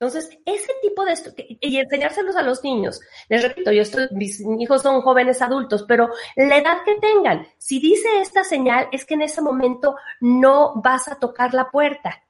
[0.00, 3.02] Entonces, ese tipo de esto, y enseñárselos a los niños.
[3.28, 7.80] Les repito, yo estoy, mis hijos son jóvenes adultos, pero la edad que tengan, si
[7.80, 12.22] dice esta señal, es que en ese momento no vas a tocar la puerta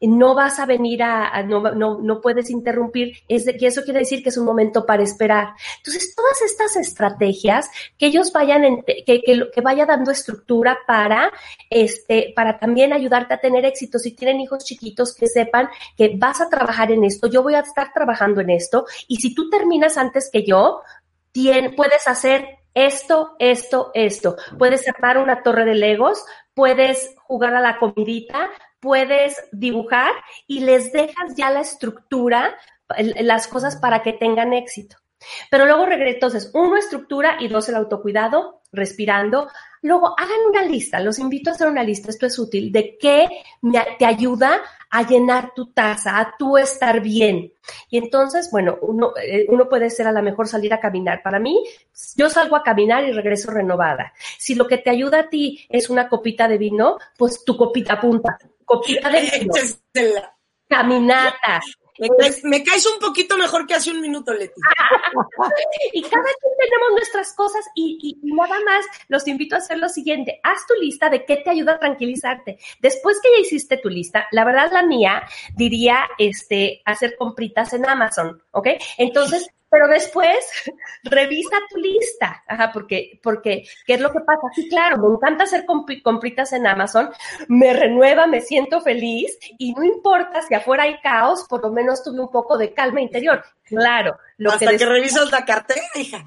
[0.00, 4.22] no vas a venir a, no, no, no, puedes interrumpir, es de eso quiere decir
[4.22, 5.54] que es un momento para esperar.
[5.78, 11.32] Entonces, todas estas estrategias que ellos vayan, en, que, que, vaya dando estructura para,
[11.70, 13.98] este, para también ayudarte a tener éxito.
[13.98, 17.60] Si tienen hijos chiquitos, que sepan que vas a trabajar en esto, yo voy a
[17.60, 20.82] estar trabajando en esto, y si tú terminas antes que yo,
[21.76, 24.36] puedes hacer esto, esto, esto.
[24.58, 26.24] Puedes armar una torre de legos,
[26.54, 28.50] puedes jugar a la comidita,
[28.80, 30.12] puedes dibujar
[30.46, 32.56] y les dejas ya la estructura,
[32.98, 34.96] las cosas para que tengan éxito.
[35.50, 39.48] Pero luego entonces, uno, estructura y dos, el autocuidado, respirando.
[39.82, 43.28] Luego, hagan una lista, los invito a hacer una lista, esto es útil, de qué
[43.98, 44.60] te ayuda
[44.90, 47.52] a llenar tu taza, a tú estar bien.
[47.88, 51.22] Y entonces, bueno, uno, eh, uno puede ser a lo mejor salir a caminar.
[51.22, 51.64] Para mí,
[52.16, 54.12] yo salgo a caminar y regreso renovada.
[54.38, 58.00] Si lo que te ayuda a ti es una copita de vino, pues tu copita
[58.00, 60.22] punta copita de vino,
[60.68, 61.60] caminata.
[61.98, 64.60] Me caes, me caes, un poquito mejor que hace un minuto, Leti.
[65.94, 69.88] y cada quien tenemos nuestras cosas y, y, nada más los invito a hacer lo
[69.88, 70.38] siguiente.
[70.42, 72.58] Haz tu lista de qué te ayuda a tranquilizarte.
[72.80, 75.22] Después que ya hiciste tu lista, la verdad la mía
[75.54, 78.68] diría este, hacer compritas en Amazon, ¿ok?
[78.98, 80.38] Entonces, pero después
[81.02, 84.40] revisa tu lista, ajá, porque, porque, ¿qué es lo que pasa?
[84.54, 85.66] Sí, claro, me encanta hacer
[86.02, 87.10] compritas en Amazon,
[87.48, 92.02] me renueva, me siento feliz y no importa si afuera hay caos, por lo menos
[92.02, 93.44] tuve un poco de calma interior.
[93.64, 94.16] Claro.
[94.38, 96.24] Lo Hasta que, que revisas la cartera, hija.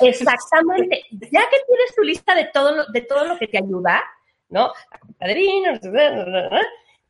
[0.00, 1.04] Exactamente.
[1.10, 4.02] Ya que tienes tu lista de todo lo, de todo lo que te ayuda,
[4.50, 4.72] ¿no?
[5.18, 5.78] Padrino,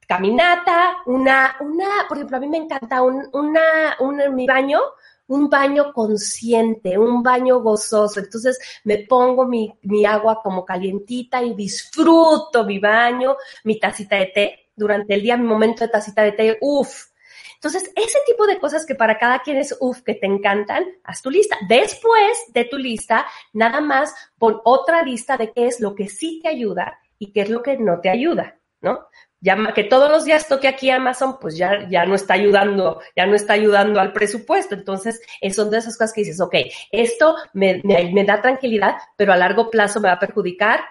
[0.06, 4.80] caminata, una, una, por ejemplo, a mí me encanta un, una, un, mi baño,
[5.30, 8.20] un baño consciente, un baño gozoso.
[8.20, 14.26] Entonces me pongo mi, mi agua como calientita y disfruto mi baño, mi tacita de
[14.26, 14.56] té.
[14.74, 17.10] Durante el día, mi momento de tacita de té, uff,
[17.54, 21.20] entonces, ese tipo de cosas que para cada quien es uff, que te encantan, haz
[21.20, 21.58] tu lista.
[21.68, 26.40] Después de tu lista, nada más pon otra lista de qué es lo que sí
[26.42, 29.00] te ayuda y qué es lo que no te ayuda, ¿no?
[29.40, 33.26] Ya que todos los días toque aquí Amazon, pues ya, ya no está ayudando, ya
[33.26, 34.74] no está ayudando al presupuesto.
[34.74, 35.20] Entonces,
[35.52, 36.54] son de esas cosas que dices, ok,
[36.90, 40.84] esto me, me, me da tranquilidad, pero a largo plazo me va a perjudicar.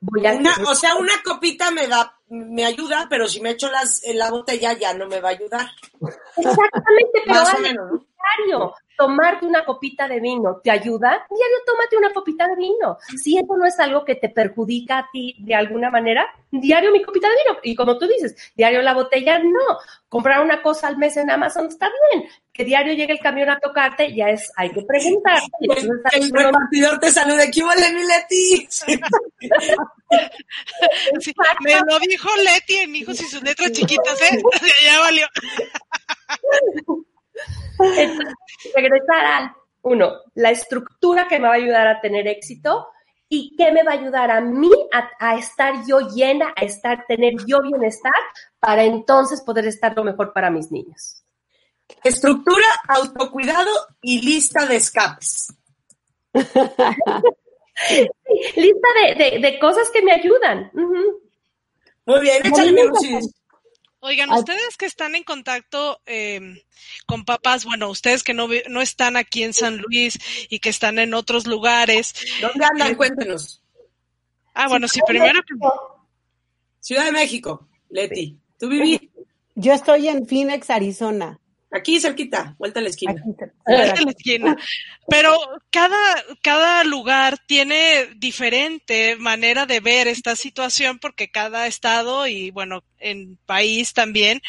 [0.00, 0.32] Voy a...
[0.32, 4.18] Una, o sea, una copita me da, me ayuda, pero si me echo las, en
[4.18, 5.66] la botella ya no me va a ayudar.
[6.36, 8.09] Exactamente, pero Más o menos, ¿no?
[8.96, 12.98] Tomarte una copita de vino te ayuda, diario tómate una copita de vino.
[13.22, 17.02] Si eso no es algo que te perjudica a ti de alguna manera, diario mi
[17.02, 17.58] copita de vino.
[17.62, 19.78] Y como tú dices, diario la botella, no.
[20.08, 22.28] Comprar una cosa al mes en Amazon está bien.
[22.52, 25.40] Que diario llegue el camión a tocarte, ya es, hay que preguntar.
[26.12, 28.68] el repartidor te saluda, ¿qué vale mi Leti?
[31.60, 34.42] me lo dijo Leti en hijos y sus letras chiquitas, ¿eh?
[34.84, 35.26] ya valió.
[37.78, 38.34] Entonces,
[38.74, 42.88] regresar al, uno, la estructura que me va a ayudar a tener éxito
[43.28, 44.70] y qué me va a ayudar a mí
[45.20, 48.12] a, estar yo llena, a estar, tener yo bienestar,
[48.58, 51.22] para entonces poder estar lo mejor para mis niños.
[52.02, 53.70] Estructura, autocuidado
[54.02, 55.54] y lista de escapes.
[58.56, 60.70] lista de, cosas que me ayudan.
[60.74, 62.90] Muy bien, échale,
[64.02, 66.64] Oigan, ustedes que están en contacto eh,
[67.06, 70.98] con papás, bueno, ustedes que no, no están aquí en San Luis y que están
[70.98, 72.14] en otros lugares.
[72.40, 72.92] ¿Dónde andan?
[72.92, 73.62] Eh, Cuéntenos.
[74.54, 75.40] Ah, bueno, sí, primero.
[76.80, 78.38] Ciudad de México, Leti.
[78.58, 79.10] ¿Tú viví?
[79.54, 81.38] Yo estoy en Phoenix, Arizona.
[81.72, 83.22] Aquí cerquita, vuelta a la esquina.
[83.24, 84.56] Vuelta a la esquina.
[85.08, 85.36] Pero
[85.70, 85.98] cada,
[86.42, 93.38] cada lugar tiene diferente manera de ver esta situación porque cada estado y bueno, en
[93.46, 94.42] país también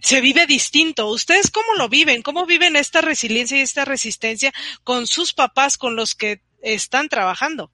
[0.00, 1.08] se vive distinto.
[1.08, 2.22] ¿Ustedes cómo lo viven?
[2.22, 4.52] ¿Cómo viven esta resiliencia y esta resistencia
[4.84, 7.70] con sus papás con los que están trabajando?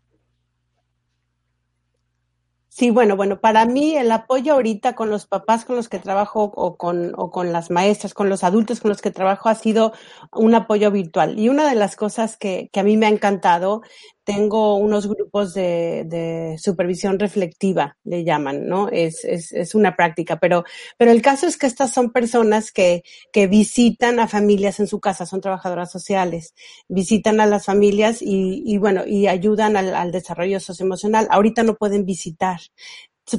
[2.80, 6.44] Sí, bueno, bueno, para mí el apoyo ahorita con los papás con los que trabajo
[6.44, 9.92] o con, o con las maestras, con los adultos con los que trabajo ha sido
[10.32, 11.38] un apoyo virtual.
[11.38, 13.82] Y una de las cosas que, que a mí me ha encantado
[14.24, 18.88] tengo unos grupos de, de, supervisión reflectiva, le llaman, ¿no?
[18.88, 20.64] Es, es, una práctica, pero,
[20.98, 23.02] pero el caso es que estas son personas que,
[23.32, 26.54] que visitan a familias en su casa, son trabajadoras sociales,
[26.88, 31.26] visitan a las familias y, y bueno, y ayudan al, al desarrollo socioemocional.
[31.30, 32.60] Ahorita no pueden visitar,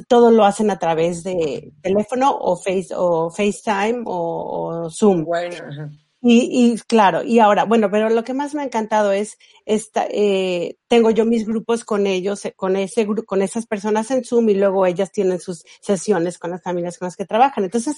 [0.00, 5.24] todo lo hacen a través de teléfono o face o FaceTime o, o Zoom.
[5.24, 5.90] Bueno,
[6.24, 10.06] y, y claro, y ahora, bueno, pero lo que más me ha encantado es esta,
[10.08, 14.24] eh, tengo yo mis grupos con ellos, eh, con ese grupo, con esas personas en
[14.24, 17.64] Zoom y luego ellas tienen sus sesiones con las familias con las que trabajan.
[17.64, 17.96] Entonces,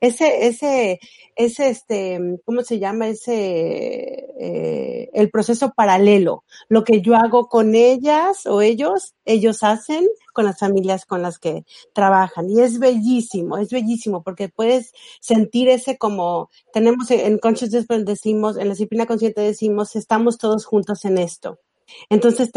[0.00, 1.00] ese, ese,
[1.36, 3.08] ese, este, ¿cómo se llama?
[3.08, 6.44] Ese, eh, el proceso paralelo.
[6.70, 11.38] Lo que yo hago con ellas o ellos, ellos hacen con las familias con las
[11.38, 12.50] que trabajan.
[12.50, 18.68] Y es bellísimo, es bellísimo porque puedes sentir ese como, tenemos en Conscious decimos, en
[18.68, 21.58] la disciplina consciente decimos, estamos todos juntos en esto.
[22.10, 22.50] Entonces,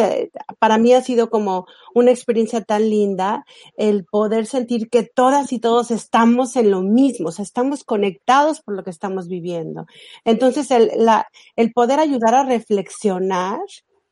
[0.58, 3.46] para mí ha sido como una experiencia tan linda
[3.78, 8.60] el poder sentir que todas y todos estamos en lo mismo, o sea, estamos conectados
[8.60, 9.86] por lo que estamos viviendo.
[10.26, 13.62] Entonces, el poder ayudar a reflexionar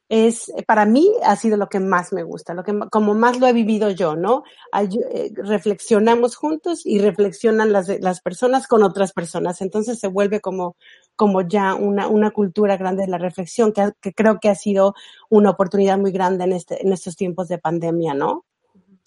[0.10, 3.48] es, para mí ha sido lo que más me gusta, lo que, como más lo
[3.48, 4.44] he vivido yo, ¿no?
[4.72, 9.62] Ay, eh, reflexionamos juntos y reflexionan las, las personas con otras personas.
[9.62, 10.78] Entonces se vuelve como,
[11.16, 14.96] como ya una, una cultura grande de la reflexión, que, que creo que ha sido
[15.30, 18.46] una oportunidad muy grande en, este, en estos tiempos de pandemia, ¿no?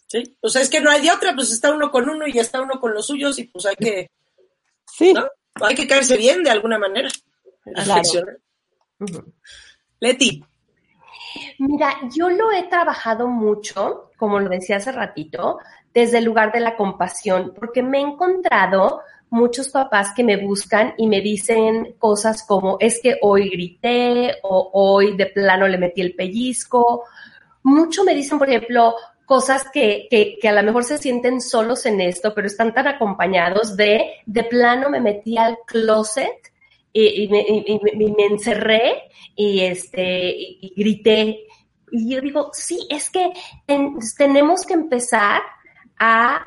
[0.07, 2.43] Sí, pues es que no hay de otra, pues está uno con uno y ya
[2.43, 4.11] está uno con los suyos y pues hay que,
[4.85, 5.15] sí.
[5.15, 5.27] ¿no?
[5.63, 7.09] Hay que caerse bien de alguna manera.
[7.63, 8.03] Claro.
[8.99, 9.33] Uh -huh.
[10.01, 10.45] Leti.
[11.59, 15.59] Mira, yo lo he trabajado mucho, como lo decía hace ratito,
[15.92, 20.94] desde el lugar de la compasión, porque me he encontrado muchos papás que me buscan
[20.96, 26.01] y me dicen cosas como es que hoy grité o hoy de plano le metí
[26.01, 27.05] el pellizco.
[27.62, 28.94] Mucho me dicen, por ejemplo,
[29.25, 33.77] cosas que, que, a lo mejor se sienten solos en esto, pero están tan acompañados
[33.77, 36.50] de de plano me metí al closet
[36.92, 41.46] y, y, me, y, me, encerré y, este, y, grité.
[41.92, 43.33] Y yo digo, sí, es que
[43.66, 45.42] ten, tenemos que empezar
[45.98, 46.46] a,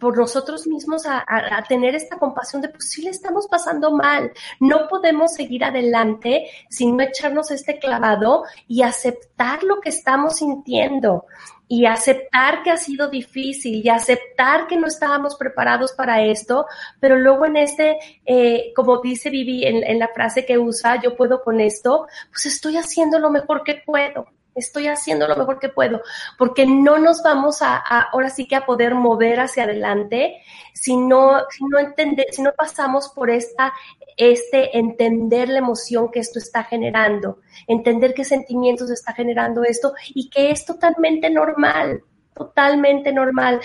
[0.00, 3.92] por nosotros mismos a, a, a, tener esta compasión de, pues sí le estamos pasando
[3.92, 4.32] mal.
[4.60, 11.26] No podemos seguir adelante sin no echarnos este clavado y aceptar lo que estamos sintiendo
[11.68, 16.66] y aceptar que ha sido difícil y aceptar que no estábamos preparados para esto,
[16.98, 21.14] pero luego en este, eh, como dice Vivi en, en, la frase que usa, yo
[21.16, 24.26] puedo con esto, pues estoy haciendo lo mejor que puedo.
[24.58, 26.02] Estoy haciendo lo mejor que puedo,
[26.36, 30.42] porque no nos vamos a, ahora sí que a poder mover hacia adelante
[30.72, 31.64] si no, si
[32.30, 33.72] si no pasamos por esta,
[34.16, 40.28] este entender la emoción que esto está generando, entender qué sentimientos está generando esto y
[40.28, 42.02] que es totalmente normal,
[42.34, 43.60] totalmente normal.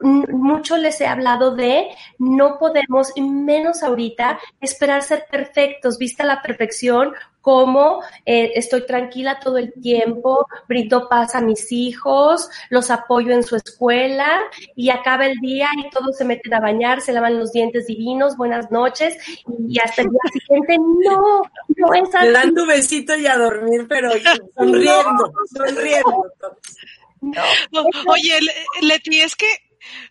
[0.00, 6.40] Mucho les he hablado de no podemos, y menos ahorita, esperar ser perfectos, vista la
[6.40, 13.32] perfección, como eh, estoy tranquila todo el tiempo, brindo paz a mis hijos, los apoyo
[13.32, 14.40] en su escuela
[14.74, 18.36] y acaba el día y todos se meten a bañar, se lavan los dientes divinos,
[18.36, 19.16] buenas noches
[19.68, 21.42] y hasta el día siguiente no,
[21.76, 22.26] no es así.
[22.26, 24.10] Le dan tu besito y a dormir, pero
[24.56, 25.32] sonriendo, no.
[25.66, 26.24] sonriendo.
[27.20, 27.42] No.
[28.06, 28.38] Oye,
[28.82, 29.48] Leti, es que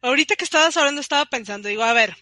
[0.02, 2.16] ahorita que estabas hablando estaba pensando, digo, a ver,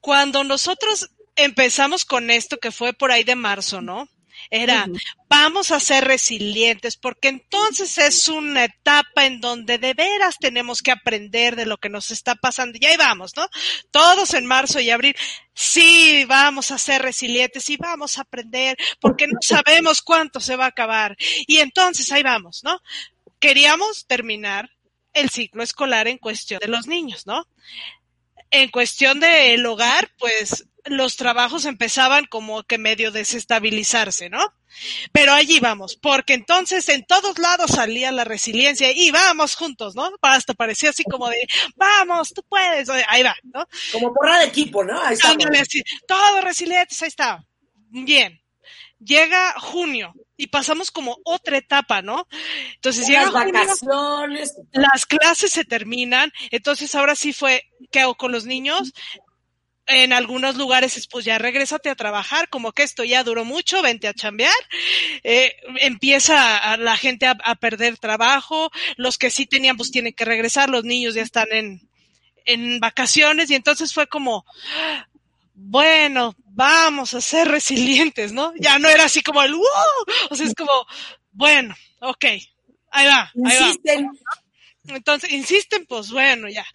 [0.00, 4.08] cuando nosotros empezamos con esto que fue por ahí de marzo, ¿no?
[4.50, 4.86] Era,
[5.28, 10.90] vamos a ser resilientes, porque entonces es una etapa en donde de veras tenemos que
[10.90, 12.78] aprender de lo que nos está pasando.
[12.80, 13.48] Y ahí vamos, ¿no?
[13.90, 15.16] Todos en marzo y abril,
[15.54, 20.66] sí, vamos a ser resilientes y vamos a aprender, porque no sabemos cuánto se va
[20.66, 21.16] a acabar.
[21.46, 22.80] Y entonces ahí vamos, ¿no?
[23.40, 24.70] Queríamos terminar
[25.12, 27.46] el ciclo escolar en cuestión de los niños, ¿no?
[28.50, 34.52] En cuestión del hogar, pues los trabajos empezaban como que medio desestabilizarse, ¿no?
[35.12, 40.10] Pero allí vamos, porque entonces en todos lados salía la resiliencia y vamos juntos, ¿no?
[40.20, 43.66] Hasta parecía así como de, vamos, tú puedes, ahí va, ¿no?
[43.92, 45.00] Como porra de equipo, ¿no?
[45.00, 45.34] Ahí está.
[46.06, 47.44] Todos resilientes, ahí está.
[47.90, 48.40] Bien.
[48.98, 52.26] Llega junio y pasamos como otra etapa, ¿no?
[52.74, 54.56] Entonces llega las vacaciones.
[54.72, 58.92] las clases se terminan, entonces ahora sí fue, ¿qué hago con los niños?
[59.86, 64.08] En algunos lugares pues ya regrésate a trabajar, como que esto ya duró mucho, vente
[64.08, 64.54] a chambear,
[65.22, 70.24] eh, empieza a, la gente a, perder trabajo, los que sí tenían pues tienen que
[70.24, 71.88] regresar, los niños ya están en,
[72.46, 74.44] en vacaciones y entonces fue como,
[75.54, 78.52] bueno, vamos a ser resilientes, ¿no?
[78.58, 79.64] Ya no era así como el, wow,
[80.30, 80.86] o sea, es como,
[81.32, 82.24] bueno, ok,
[82.90, 84.06] ahí va, ahí insisten.
[84.06, 84.44] va.
[84.86, 86.66] Entonces, insisten, pues bueno, ya.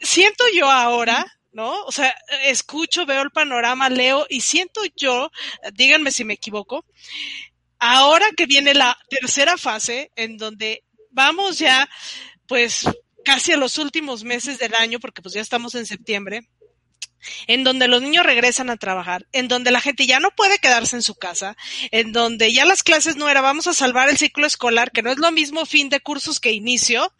[0.00, 1.84] Siento yo ahora, ¿no?
[1.86, 5.28] O sea, escucho, veo el panorama, leo y siento yo,
[5.74, 6.84] díganme si me equivoco,
[7.80, 11.90] ahora que viene la tercera fase en donde vamos ya,
[12.46, 12.84] pues,
[13.24, 16.48] casi a los últimos meses del año, porque pues ya estamos en septiembre,
[17.46, 20.96] en donde los niños regresan a trabajar, en donde la gente ya no puede quedarse
[20.96, 21.56] en su casa,
[21.90, 25.10] en donde ya las clases no era vamos a salvar el ciclo escolar, que no
[25.10, 27.12] es lo mismo fin de cursos que inicio,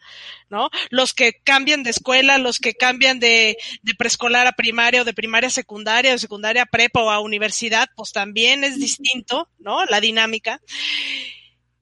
[0.49, 0.69] ¿no?
[0.89, 3.57] Los que cambian de escuela, los que cambian de,
[3.97, 7.87] preescolar a primaria o de primaria a secundaria, de secundaria a prepa o a universidad,
[7.95, 9.85] pues también es distinto, ¿no?
[9.85, 10.61] La dinámica.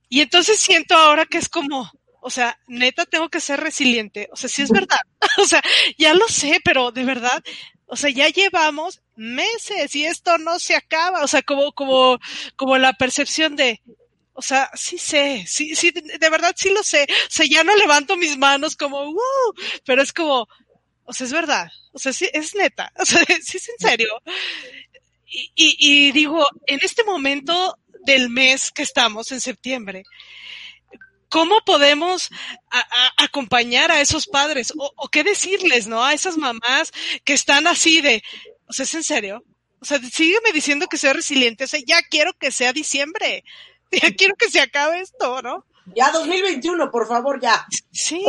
[0.09, 1.91] Y entonces siento ahora que es como,
[2.21, 4.29] o sea, neta tengo que ser resiliente.
[4.31, 4.99] O sea, sí es verdad.
[5.37, 5.61] o sea,
[5.97, 7.43] ya lo sé, pero de verdad
[7.87, 11.23] o sea, ya llevamos meses y esto no se acaba.
[11.23, 12.19] O sea, como, como,
[12.55, 13.81] como la percepción de,
[14.33, 17.03] o sea, sí sé, sí, sí, de verdad sí lo sé.
[17.03, 19.53] O sea, ya no levanto mis manos como, wow,
[19.85, 20.47] pero es como,
[21.05, 21.69] o sea, es verdad.
[21.93, 22.91] O sea, sí, es neta.
[22.99, 24.09] O sea, sí es en serio.
[25.25, 30.03] Y, y, y digo, en este momento del mes que estamos, en septiembre,
[31.29, 32.29] ¿Cómo podemos
[33.17, 34.73] acompañar a esos padres?
[34.77, 36.03] O, qué decirles, ¿no?
[36.03, 36.91] A esas mamás
[37.23, 38.23] que están así de,
[38.67, 39.43] o sea, ¿es en serio?
[39.79, 41.65] O sea, sígueme diciendo que sea resiliente.
[41.65, 43.43] O sea, ya quiero que sea diciembre.
[43.89, 45.65] Ya quiero que se acabe esto, ¿no?
[45.95, 47.65] Ya 2021, por favor, ya.
[47.91, 48.23] Sí.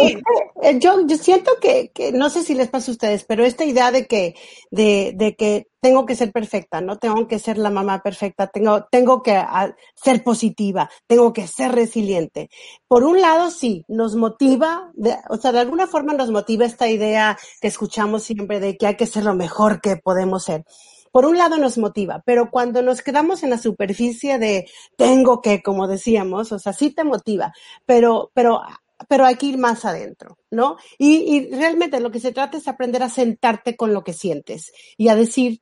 [0.63, 3.65] Eh, yo, yo siento que, que, no sé si les pasa a ustedes, pero esta
[3.65, 4.35] idea de que,
[4.71, 6.99] de, de que tengo que ser perfecta, ¿no?
[6.99, 11.73] Tengo que ser la mamá perfecta, tengo, tengo que ah, ser positiva, tengo que ser
[11.73, 12.51] resiliente.
[12.87, 16.89] Por un lado, sí, nos motiva, de, o sea, de alguna forma nos motiva esta
[16.89, 20.65] idea que escuchamos siempre de que hay que ser lo mejor que podemos ser
[21.13, 25.63] por un lado nos motiva, pero cuando nos quedamos en la superficie de tengo que,
[25.63, 27.53] como decíamos, o sea, sí te motiva,
[27.87, 28.63] pero, pero,
[29.09, 30.77] pero hay que ir más adentro, ¿no?
[30.99, 34.73] Y, y realmente lo que se trata es aprender a sentarte con lo que sientes
[34.97, 35.61] y a decir,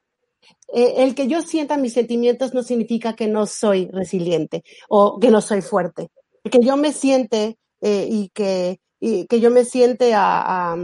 [0.73, 5.31] eh, el que yo sienta mis sentimientos no significa que no soy resiliente o que
[5.31, 6.09] no soy fuerte.
[6.43, 10.77] Que yo me siente eh, y, que, y que yo me siente a, a,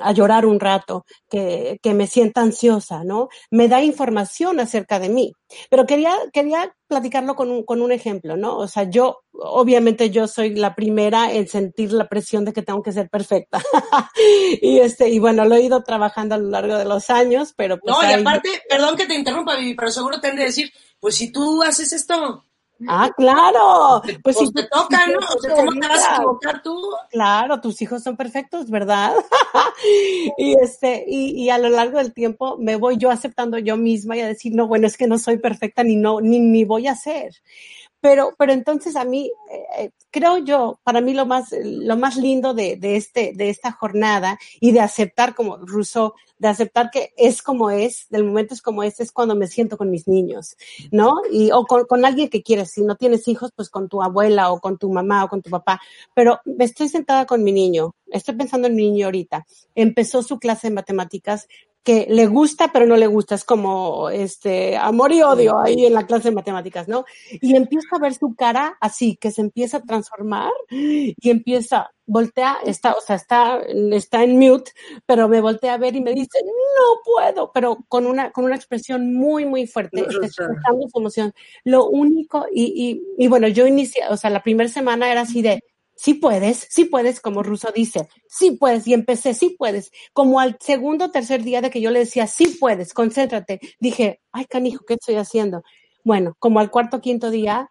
[0.00, 3.28] a llorar un rato, que, que, me sienta ansiosa, ¿no?
[3.50, 5.32] Me da información acerca de mí.
[5.70, 8.56] Pero quería, quería platicarlo con un, con un ejemplo, ¿no?
[8.56, 12.82] O sea, yo, obviamente yo soy la primera en sentir la presión de que tengo
[12.82, 13.60] que ser perfecta.
[14.60, 17.78] y este, y bueno, lo he ido trabajando a lo largo de los años, pero
[17.78, 17.94] pues.
[17.94, 21.14] No, y aparte, perdón que te interrumpa, Vivi, pero seguro te han de decir, pues
[21.14, 22.44] si tú haces esto,
[22.86, 24.00] Ah, claro.
[24.04, 25.18] Pues, pues si te toca, ¿no?
[25.18, 26.80] O sea, ¿cómo te vas a equivocar tú?
[27.10, 29.14] Claro, tus hijos son perfectos, ¿verdad?
[30.38, 34.16] y este, y, y, a lo largo del tiempo me voy yo aceptando yo misma
[34.16, 36.86] y a decir, no, bueno, es que no soy perfecta ni no, ni, ni voy
[36.86, 37.34] a ser.
[38.00, 39.30] Pero, pero entonces a mí,
[39.78, 43.72] eh, creo yo, para mí lo más, lo más lindo de, de, este, de esta
[43.72, 48.62] jornada y de aceptar como Rousseau, de aceptar que es como es, del momento es
[48.62, 50.56] como es, es cuando me siento con mis niños,
[50.92, 51.14] ¿no?
[51.30, 54.52] Y, o con, con alguien que quieres, si no tienes hijos, pues con tu abuela
[54.52, 55.80] o con tu mamá o con tu papá.
[56.14, 59.44] Pero me estoy sentada con mi niño, estoy pensando en mi niño ahorita.
[59.74, 61.48] Empezó su clase de matemáticas
[61.88, 65.94] que le gusta pero no le gusta, es como este amor y odio ahí en
[65.94, 67.06] la clase de matemáticas, ¿no?
[67.30, 72.58] Y empiezo a ver su cara así, que se empieza a transformar y empieza, voltea,
[72.66, 73.62] está, o sea, está,
[73.92, 74.72] está en mute,
[75.06, 78.56] pero me voltea a ver y me dice, no puedo, pero con una, con una
[78.56, 81.32] expresión muy, muy fuerte, expresando su emoción.
[81.64, 85.40] Lo único, y, y, y bueno, yo inicié, o sea, la primera semana era así
[85.40, 85.62] de,
[85.98, 89.90] sí puedes, sí puedes, como Russo dice, sí puedes, y empecé, sí puedes.
[90.14, 94.22] Como al segundo o tercer día de que yo le decía, sí puedes, concéntrate, dije,
[94.32, 95.62] ay, canijo, ¿qué estoy haciendo?
[96.04, 97.70] Bueno, como al cuarto o quinto día,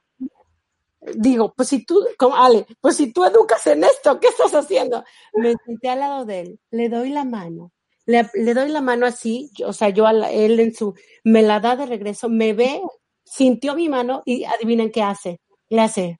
[1.15, 5.03] digo, pues si tú, como Ale, pues si tú educas en esto, ¿qué estás haciendo?
[5.33, 7.71] Me senté al lado de él, le doy la mano,
[8.05, 11.41] le, le doy la mano así, o sea, yo a la, él en su, me
[11.41, 12.81] la da de regreso, me ve
[13.27, 15.41] sintió mi mano y adivinen qué hace.
[15.69, 16.19] Le hace.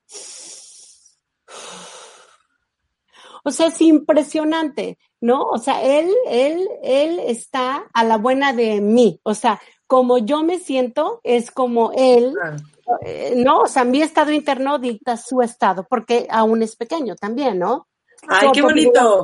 [3.48, 5.44] O sea, es impresionante, ¿no?
[5.44, 9.22] O sea, él, él, él está a la buena de mí.
[9.24, 12.36] O sea, como yo me siento, es como él,
[13.06, 13.60] eh, ¿no?
[13.60, 17.88] O sea, mi estado interno dicta su estado, porque aún es pequeño también, ¿no?
[18.28, 19.24] Ay, qué bonito.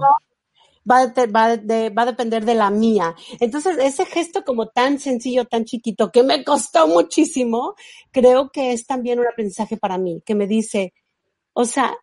[0.90, 1.58] Va a, va,
[1.90, 3.16] va a depender de la mía.
[3.42, 7.76] Entonces, ese gesto como tan sencillo, tan chiquito, que me costó muchísimo,
[8.10, 10.94] creo que es también un aprendizaje para mí, que me dice,
[11.52, 11.94] o sea,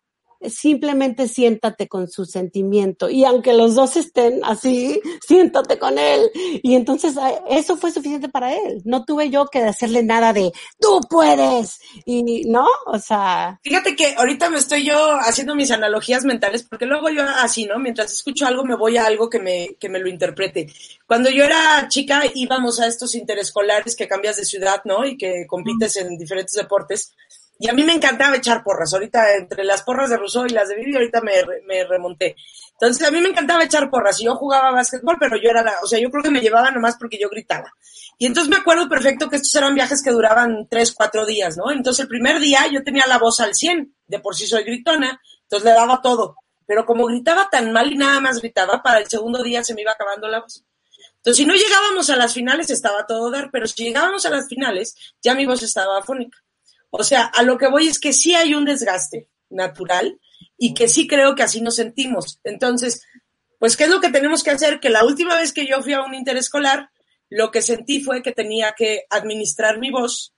[0.49, 6.31] simplemente siéntate con su sentimiento y aunque los dos estén así, siéntate con él.
[6.63, 7.15] Y entonces
[7.49, 8.81] eso fue suficiente para él.
[8.85, 13.59] No tuve yo que hacerle nada de tú puedes y no, o sea.
[13.63, 17.79] Fíjate que ahorita me estoy yo haciendo mis analogías mentales porque luego yo así, ¿no?
[17.79, 20.67] Mientras escucho algo me voy a algo que me, que me lo interprete.
[21.07, 25.05] Cuando yo era chica íbamos a estos interescolares que cambias de ciudad, ¿no?
[25.05, 27.13] Y que compites en diferentes deportes.
[27.61, 28.91] Y a mí me encantaba echar porras.
[28.91, 31.33] Ahorita, entre las porras de Rousseau y las de Vivi, ahorita me,
[31.67, 32.35] me remonté.
[32.71, 34.19] Entonces, a mí me encantaba echar porras.
[34.19, 36.71] Y yo jugaba básquetbol, pero yo era la, o sea, yo creo que me llevaba
[36.71, 37.71] nomás porque yo gritaba.
[38.17, 41.69] Y entonces me acuerdo perfecto que estos eran viajes que duraban tres, cuatro días, ¿no?
[41.69, 43.95] Entonces, el primer día yo tenía la voz al 100.
[44.07, 45.21] De por sí soy gritona.
[45.43, 46.37] Entonces, le daba todo.
[46.65, 49.81] Pero como gritaba tan mal y nada más gritaba, para el segundo día se me
[49.83, 50.65] iba acabando la voz.
[51.17, 54.47] Entonces, si no llegábamos a las finales, estaba todo dar, pero si llegábamos a las
[54.47, 56.39] finales, ya mi voz estaba afónica.
[56.91, 60.19] O sea, a lo que voy es que sí hay un desgaste natural
[60.57, 62.39] y que sí creo que así nos sentimos.
[62.43, 63.03] Entonces,
[63.57, 64.79] pues, ¿qué es lo que tenemos que hacer?
[64.79, 66.89] Que la última vez que yo fui a un interescolar,
[67.29, 70.33] lo que sentí fue que tenía que administrar mi voz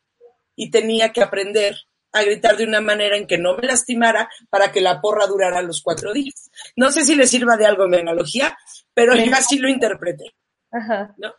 [0.56, 1.76] y tenía que aprender
[2.12, 5.64] a gritar de una manera en que no me lastimara para que la porra durara
[5.64, 6.52] los cuatro días.
[6.76, 8.56] No sé si le sirva de algo mi analogía,
[8.94, 10.36] pero yo así lo interpreté.
[10.72, 11.16] Ajá.
[11.18, 11.34] ¿no?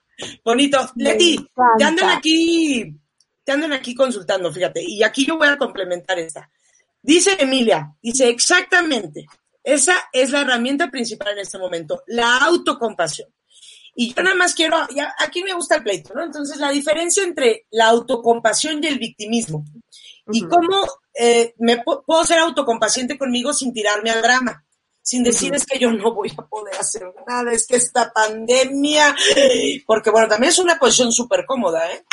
[0.45, 0.91] Bonito.
[0.97, 1.39] Leti,
[1.79, 2.99] te andan aquí
[3.45, 6.51] te andan aquí consultando, fíjate, y aquí yo voy a complementar esta.
[7.03, 9.27] Dice Emilia, dice exactamente,
[9.63, 13.29] esa es la herramienta principal en este momento, la autocompasión.
[13.97, 16.25] Y yo nada más quiero, ya, aquí me gusta el pleito, ¿no?
[16.25, 19.65] Entonces, la diferencia entre la autocompasión y el victimismo.
[20.33, 20.85] Y cómo
[21.15, 24.65] eh, me puedo ser autocompaciente conmigo sin tirarme al drama,
[25.01, 29.15] sin decir es que yo no voy a poder hacer nada, es que esta pandemia,
[29.87, 32.05] porque bueno, también es una posición súper cómoda, ¿eh?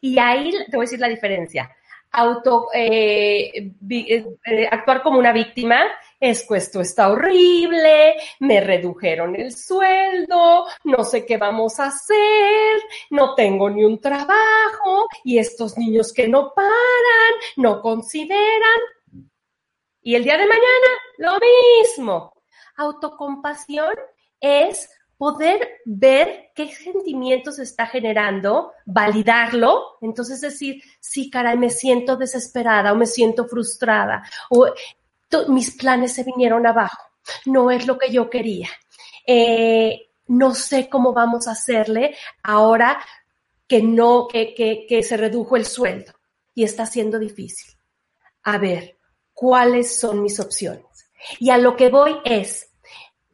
[0.00, 1.70] Y ahí te voy a decir la diferencia.
[2.10, 5.82] Auto, eh, eh, eh, actuar como una víctima
[6.18, 12.80] es que esto está horrible, me redujeron el sueldo, no sé qué vamos a hacer,
[13.10, 18.80] no tengo ni un trabajo y estos niños que no paran, no consideran.
[20.00, 20.88] Y el día de mañana,
[21.18, 22.32] lo mismo.
[22.76, 23.94] Autocompasión
[24.40, 24.88] es
[25.18, 32.96] poder ver qué sentimientos está generando, validarlo, entonces decir, sí, caray, me siento desesperada o
[32.96, 34.68] me siento frustrada o
[35.48, 37.02] mis planes se vinieron abajo,
[37.46, 38.68] no es lo que yo quería.
[39.26, 42.98] Eh, no sé cómo vamos a hacerle ahora
[43.66, 46.12] que no, que, que, que se redujo el sueldo
[46.54, 47.74] y está siendo difícil.
[48.44, 48.98] A ver,
[49.34, 50.84] ¿cuáles son mis opciones?
[51.38, 52.67] Y a lo que voy es,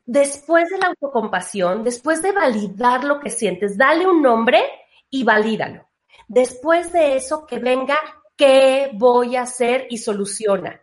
[0.06, 4.62] después de la autocompasión, después de validar lo que sientes, dale un nombre
[5.10, 5.88] y valídalo.
[6.28, 7.96] Después de eso, que venga,
[8.36, 9.86] ¿qué voy a hacer?
[9.90, 10.80] Y soluciona.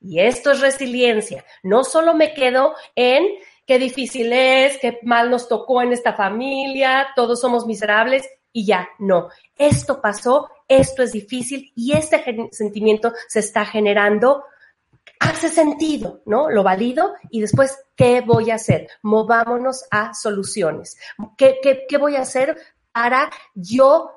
[0.00, 1.44] Y esto es resiliencia.
[1.62, 3.24] No solo me quedo en
[3.66, 8.88] qué difícil es, qué mal nos tocó en esta familia, todos somos miserables y ya,
[8.98, 9.30] no.
[9.56, 14.44] Esto pasó, esto es difícil y este sentimiento se está generando
[15.24, 16.50] hace sentido, ¿no?
[16.50, 18.88] Lo valido y después, ¿qué voy a hacer?
[19.02, 20.96] Movámonos a soluciones.
[21.36, 21.58] ¿Qué,
[21.88, 22.56] qué, voy a hacer
[22.92, 24.10] para yo,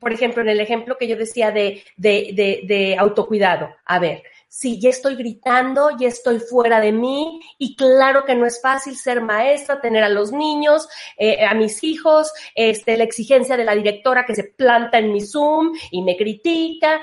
[0.00, 3.70] por ejemplo, en el ejemplo que yo decía de, de, de, autocuidado?
[3.84, 8.46] A ver, si ya estoy gritando, ya estoy fuera de mí y claro que no
[8.46, 10.88] es fácil ser maestra, tener a los niños,
[11.18, 15.20] eh, a mis hijos, este, la exigencia de la directora que se planta en mi
[15.20, 17.00] Zoom y me critica,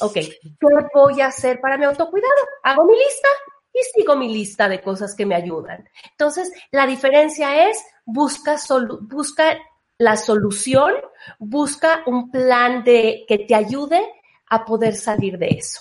[0.00, 2.34] Ok, ¿qué voy a hacer para mi autocuidado?
[2.62, 3.28] Hago mi lista
[3.72, 5.88] y sigo mi lista de cosas que me ayudan.
[6.10, 8.58] Entonces, la diferencia es busca,
[9.02, 9.58] busca
[9.98, 10.92] la solución,
[11.38, 14.00] busca un plan de, que te ayude
[14.48, 15.80] a poder salir de eso.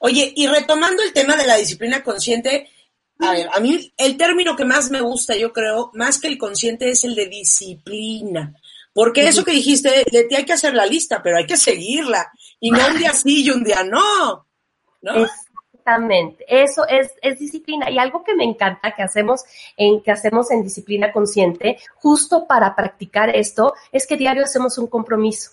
[0.00, 2.68] Oye, y retomando el tema de la disciplina consciente,
[3.20, 6.38] a ver, a mí el término que más me gusta, yo creo, más que el
[6.38, 8.54] consciente, es el de disciplina.
[8.98, 12.32] Porque eso que dijiste, Leti, hay que hacer la lista, pero hay que seguirla.
[12.58, 14.44] Y no un día sí y un día no.
[15.00, 19.44] Exactamente, eso es, es, disciplina y algo que me encanta que hacemos
[19.76, 24.88] en que hacemos en disciplina consciente, justo para practicar esto, es que diario hacemos un
[24.88, 25.52] compromiso.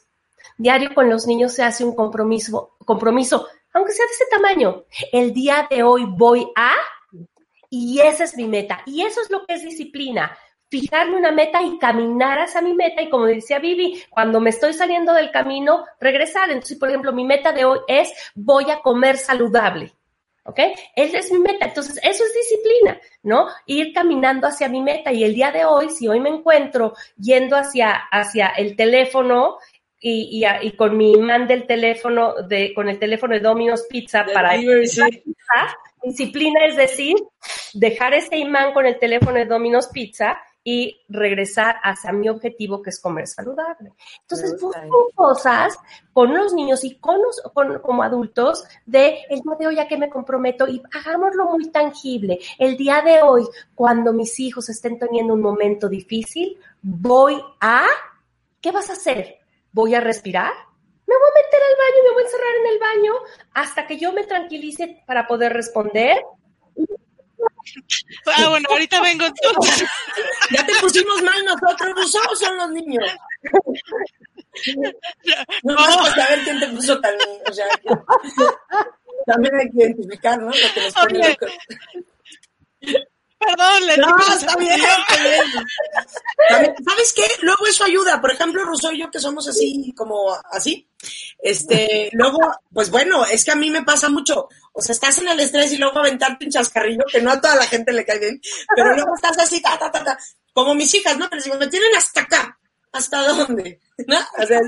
[0.57, 4.85] Diario con los niños se hace un compromiso, compromiso, aunque sea de ese tamaño.
[5.11, 6.71] El día de hoy voy a,
[7.69, 8.81] y esa es mi meta.
[8.87, 10.35] Y eso es lo que es disciplina
[10.69, 14.73] fijarme una meta y caminar hacia mi meta y como decía Vivi, cuando me estoy
[14.73, 16.49] saliendo del camino, regresar.
[16.49, 19.93] Entonces, por ejemplo, mi meta de hoy es voy a comer saludable.
[20.47, 20.59] ¿Ok?
[20.95, 21.65] Esa es mi meta.
[21.65, 23.47] Entonces, eso es disciplina, ¿no?
[23.65, 25.11] Ir caminando hacia mi meta.
[25.11, 29.57] Y el día de hoy, si hoy me encuentro yendo hacia, hacia el teléfono
[29.99, 34.51] y, y, con mi imán del teléfono, de, con el teléfono de Domino's Pizza para
[34.51, 35.07] pizza,
[36.03, 37.15] disciplina es decir,
[37.73, 42.89] dejar ese imán con el teléfono de Domino's Pizza y regresar hacia mi objetivo que
[42.89, 43.93] es comer saludable.
[44.21, 45.77] Entonces, busquen cosas
[46.11, 47.39] con los niños y con, los,
[47.83, 52.39] como adultos de el día de hoy a qué me comprometo y hagámoslo muy tangible.
[52.57, 57.85] El día de hoy, cuando mis hijos estén teniendo un momento difícil, voy a,
[58.59, 59.37] ¿qué vas a hacer?
[59.71, 60.51] ¿Voy a respirar?
[61.05, 63.13] Me voy a meter al baño, me voy a encerrar en el baño
[63.53, 66.17] hasta que yo me tranquilice para poder responder
[68.35, 69.87] Ah, bueno, ahorita vengo entonces.
[70.51, 73.03] Ya te pusimos mal nosotros, ¿no son los niños?
[75.63, 77.13] No, pues a ver quién te puso tan,
[77.49, 77.65] o sea,
[79.25, 80.47] también hay que identificar, ¿no?
[80.47, 81.37] Lo que nos pone
[83.45, 85.23] Perdón, le No, está bien, está
[86.59, 86.75] bien.
[86.87, 87.27] ¿Sabes qué?
[87.41, 88.19] Luego eso ayuda.
[88.21, 90.87] Por ejemplo, Rousseau y yo que somos así, como así.
[91.39, 92.39] Este, luego,
[92.73, 94.49] pues bueno, es que a mí me pasa mucho.
[94.73, 97.55] O sea, estás en el estrés y luego aventarte un chascarrillo, que no a toda
[97.55, 98.41] la gente le cae bien,
[98.75, 100.17] pero luego estás así, ta, ta, ta, ta.
[100.53, 101.27] Como mis hijas, ¿no?
[101.31, 102.57] Les digo, me tienen hasta acá.
[102.91, 103.81] ¿Hasta dónde?
[104.07, 104.17] ¿No?
[104.41, 104.61] O sea,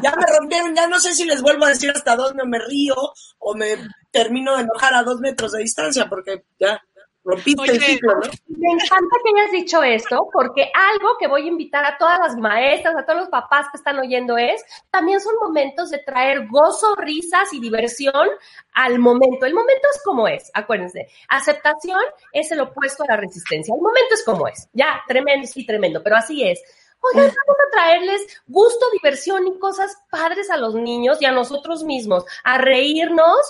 [0.00, 2.60] ya me rompieron, ya no sé si les vuelvo a decir hasta dónde o me
[2.60, 2.94] río
[3.38, 3.76] o me
[4.12, 6.80] termino de enojar a dos metros de distancia, porque ya,
[7.24, 8.20] Rompiste el ciclo, ¿no?
[8.48, 12.36] Me encanta que hayas dicho esto, porque algo que voy a invitar a todas las
[12.36, 16.94] maestras, a todos los papás que están oyendo es, también son momentos de traer gozo,
[16.96, 18.28] risas y diversión
[18.74, 19.46] al momento.
[19.46, 21.08] El momento es como es, acuérdense.
[21.28, 22.02] Aceptación
[22.32, 23.74] es el opuesto a la resistencia.
[23.74, 24.68] El momento es como es.
[24.74, 26.62] Ya, tremendo, sí, tremendo, pero así es.
[27.00, 31.84] Oigan, vamos a traerles gusto, diversión y cosas padres a los niños y a nosotros
[31.84, 33.40] mismos, a reírnos,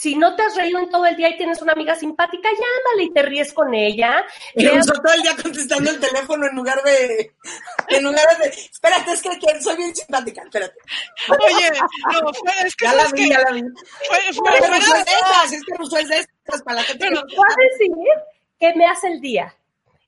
[0.00, 3.04] si no te has reído en todo el día y tienes una amiga simpática, llámale
[3.04, 4.24] y te ríes con ella.
[4.54, 7.34] Y todo el día contestando el teléfono en lugar de,
[7.88, 10.74] en lugar de, espérate, es que soy bien simpática, espérate.
[11.28, 11.70] Oye,
[12.22, 12.30] no,
[12.64, 12.86] es que...
[12.86, 13.60] Ya la vi, ya la vi.
[13.60, 17.06] Fue, fue, Pero es de estas, es que es de estas para la gente.
[17.06, 17.90] Pero, ¿puedo decir
[18.58, 19.54] que me hace el día?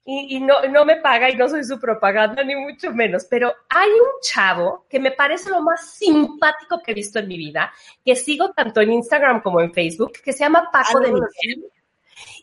[0.05, 3.89] Y, no, no, me paga y no soy su propaganda, ni mucho menos, pero hay
[3.89, 7.71] un chavo que me parece lo más simpático que he visto en mi vida,
[8.03, 11.71] que sigo tanto en Instagram como en Facebook, que se llama Paco de Miguel.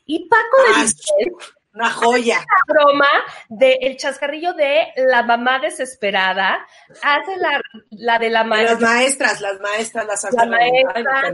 [0.06, 1.34] Y Paco de ah, Miguel
[1.74, 2.38] una joya.
[2.38, 3.08] La broma
[3.48, 6.66] del el chascarrillo de la mamá desesperada.
[7.02, 7.60] Hace la,
[7.90, 8.72] la de la maestra.
[8.72, 11.32] Las maestras, las maestras, las La maestra,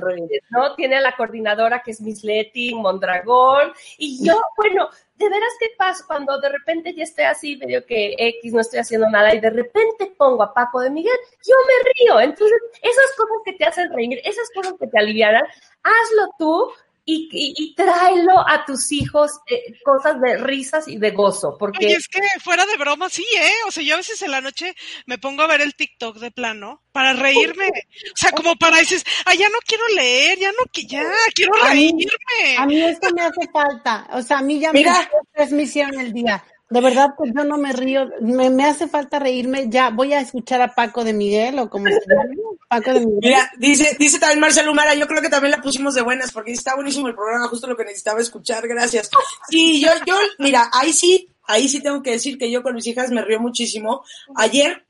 [0.51, 0.75] ¿no?
[0.75, 3.73] Tiene a la coordinadora que es Miss Leti, Mondragón.
[3.99, 8.15] Y yo, bueno, de veras qué pasa cuando de repente ya estoy así, medio que
[8.19, 11.17] X, no estoy haciendo nada, y de repente pongo a Paco de Miguel,
[11.47, 12.21] yo me río.
[12.21, 15.45] Entonces, esas cosas que te hacen reír, esas cosas que te aliviaran,
[15.83, 16.73] hazlo tú,
[17.09, 21.57] y, y, tráelo a tus hijos eh, cosas de risas y de gozo.
[21.57, 21.87] Porque...
[21.87, 23.53] Oye, es que fuera de broma, sí, ¿eh?
[23.69, 24.75] O sea, yo a veces en la noche
[25.07, 27.69] me pongo a ver el TikTok de plano para reírme.
[27.69, 32.57] O sea, como para decir, ah, ya no quiero leer, ya no, ya, quiero reírme.
[32.59, 34.09] A mí, esto me hace falta.
[34.11, 36.43] O sea, a mí ya me hace transmisión el día.
[36.69, 39.69] De verdad, pues yo no me río, me, me, hace falta reírme.
[39.69, 42.25] Ya voy a escuchar a Paco de Miguel o como se llama.
[42.69, 43.21] Paco de Miguel.
[43.23, 46.51] Mira, dice, dice también Marcelo Humara, yo creo que también la pusimos de buenas porque
[46.51, 49.11] está buenísimo el programa, justo lo que necesitaba escuchar, gracias.
[49.49, 52.87] Sí, yo, yo, mira, ahí sí, ahí sí tengo que decir que yo con mis
[52.89, 54.03] hijas me río muchísimo.
[54.35, 54.85] Ayer,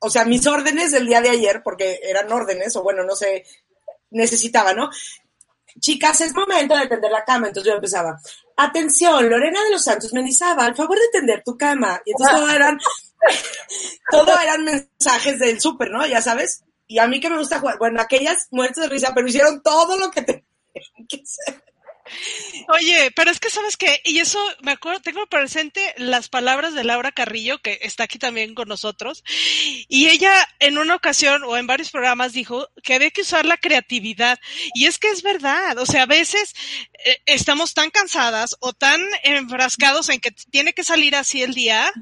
[0.00, 3.44] o sea, mis órdenes del día de ayer, porque eran órdenes, o bueno, no sé,
[4.10, 4.90] necesitaba, ¿no?
[5.80, 7.48] Chicas, es momento de tender la cama.
[7.48, 8.20] Entonces yo empezaba,
[8.56, 12.00] atención, Lorena de los Santos Mendizábal, al favor de tender tu cama.
[12.04, 12.78] Y entonces todo eran,
[14.10, 16.06] todo eran mensajes del súper, ¿no?
[16.06, 16.64] Ya sabes.
[16.86, 19.96] Y a mí que me gusta jugar, bueno, aquellas muertes de risa, pero hicieron todo
[19.96, 20.44] lo que te
[21.08, 21.62] que hacer.
[22.68, 26.84] Oye, pero es que sabes que, y eso me acuerdo, tengo presente las palabras de
[26.84, 29.24] Laura Carrillo, que está aquí también con nosotros,
[29.88, 33.56] y ella en una ocasión o en varios programas dijo que había que usar la
[33.56, 34.38] creatividad,
[34.74, 36.54] y es que es verdad, o sea, a veces
[37.04, 41.92] eh, estamos tan cansadas o tan enfrascados en que tiene que salir así el día,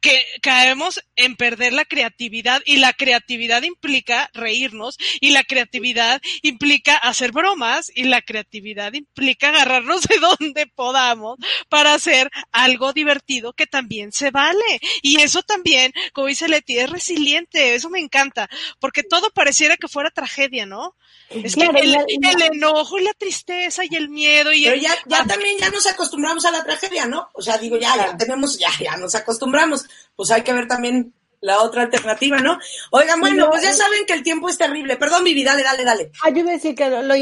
[0.00, 6.96] que caemos en perder la creatividad y la creatividad implica reírnos y la creatividad implica
[6.96, 11.38] hacer bromas y la creatividad implica agarrarnos de donde podamos
[11.68, 14.80] para hacer algo divertido que también se vale.
[15.02, 18.48] Y eso también, como dice Leti, es resiliente, eso me encanta,
[18.78, 20.94] porque todo pareciera que fuera tragedia, ¿no?
[21.30, 25.58] Es que el, enojo y la tristeza y el miedo y Pero ya, ya también
[25.58, 27.28] ya nos acostumbramos a la tragedia, ¿no?
[27.34, 29.86] O sea, digo, ya, ya tenemos, ya, ya nos acostumbramos.
[30.16, 32.58] Pues hay que ver también la otra alternativa, ¿no?
[32.90, 34.96] Oigan, bueno, pues ya saben que el tiempo es terrible.
[34.96, 36.10] Perdón, Vivi, dale, dale, dale.
[36.22, 37.14] Ah, yo iba a decir que lo, lo,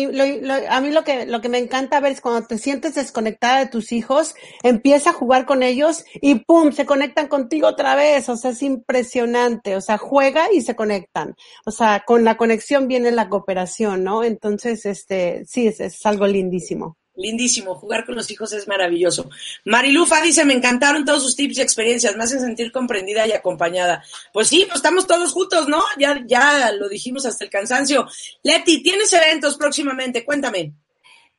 [0.68, 3.66] a mí lo que, lo que me encanta ver es cuando te sientes desconectada de
[3.66, 6.72] tus hijos, empieza a jugar con ellos y ¡pum!
[6.72, 8.28] se conectan contigo otra vez.
[8.28, 9.76] O sea, es impresionante.
[9.76, 11.36] O sea, juega y se conectan.
[11.64, 14.24] O sea, con la conexión viene la cooperación, ¿no?
[14.24, 16.96] Entonces, este, sí, es, es algo lindísimo.
[17.18, 19.28] Lindísimo, jugar con los hijos es maravilloso.
[19.64, 24.04] Marilufa dice, me encantaron todos sus tips y experiencias, me hacen sentir comprendida y acompañada.
[24.32, 25.82] Pues sí, pues estamos todos juntos, ¿no?
[25.98, 28.06] Ya, ya lo dijimos hasta el cansancio.
[28.44, 30.24] Leti, ¿tienes eventos próximamente?
[30.24, 30.74] Cuéntame.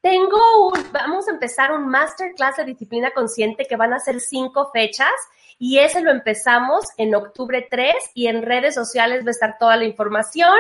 [0.02, 4.70] Tengo un, vamos a empezar un masterclass de disciplina consciente que van a ser cinco
[4.74, 5.12] fechas
[5.58, 9.76] y ese lo empezamos en octubre 3 y en redes sociales va a estar toda
[9.76, 10.58] la información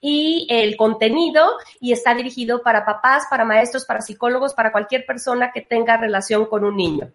[0.00, 5.50] y el contenido y está dirigido para papás, para maestros, para psicólogos, para cualquier persona
[5.52, 7.10] que tenga relación con un niño.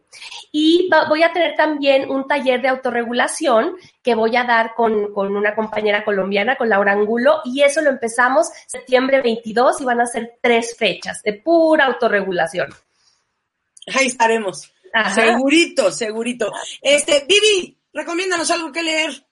[0.52, 5.36] Y voy a tener también un taller de autorregulación que voy a dar con, con
[5.36, 10.06] una compañera colombiana, con Laura Angulo, y eso lo empezamos septiembre 22 y van a
[10.06, 12.70] ser tres fechas de pura autorregulación.
[13.96, 14.72] Ahí estaremos.
[15.14, 16.52] Segurito, segurito.
[16.82, 19.26] Este, Vivi, recomiéndanos algo que leer.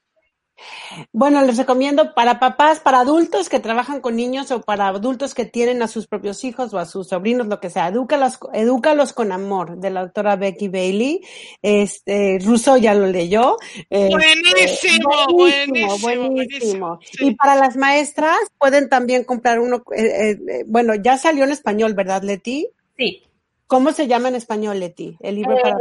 [1.11, 5.45] Bueno, les recomiendo para papás, para adultos que trabajan con niños o para adultos que
[5.45, 9.31] tienen a sus propios hijos o a sus sobrinos, lo que sea, edúcalos, edúcalos con
[9.31, 11.21] amor, de la autora Becky Bailey.
[11.61, 13.57] Este, Russo ya lo leyó.
[13.89, 20.63] Este, buenísimo, buenísimo, buenísimo, Y para las maestras pueden también comprar uno, eh, eh, eh,
[20.67, 22.67] bueno, ya salió en español, ¿verdad, Leti?
[22.97, 23.23] Sí.
[23.67, 25.15] ¿Cómo se llama en español, Leti?
[25.19, 25.75] El libro para...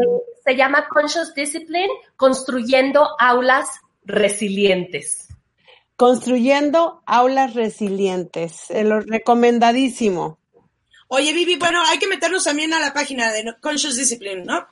[0.44, 3.66] Se llama Conscious Discipline, construyendo aulas
[4.08, 5.28] resilientes.
[5.96, 8.64] Construyendo aulas resilientes.
[8.70, 10.38] lo recomendadísimo.
[11.08, 14.66] Oye, Vivi, bueno, hay que meternos también a la página de Conscious Discipline, ¿no?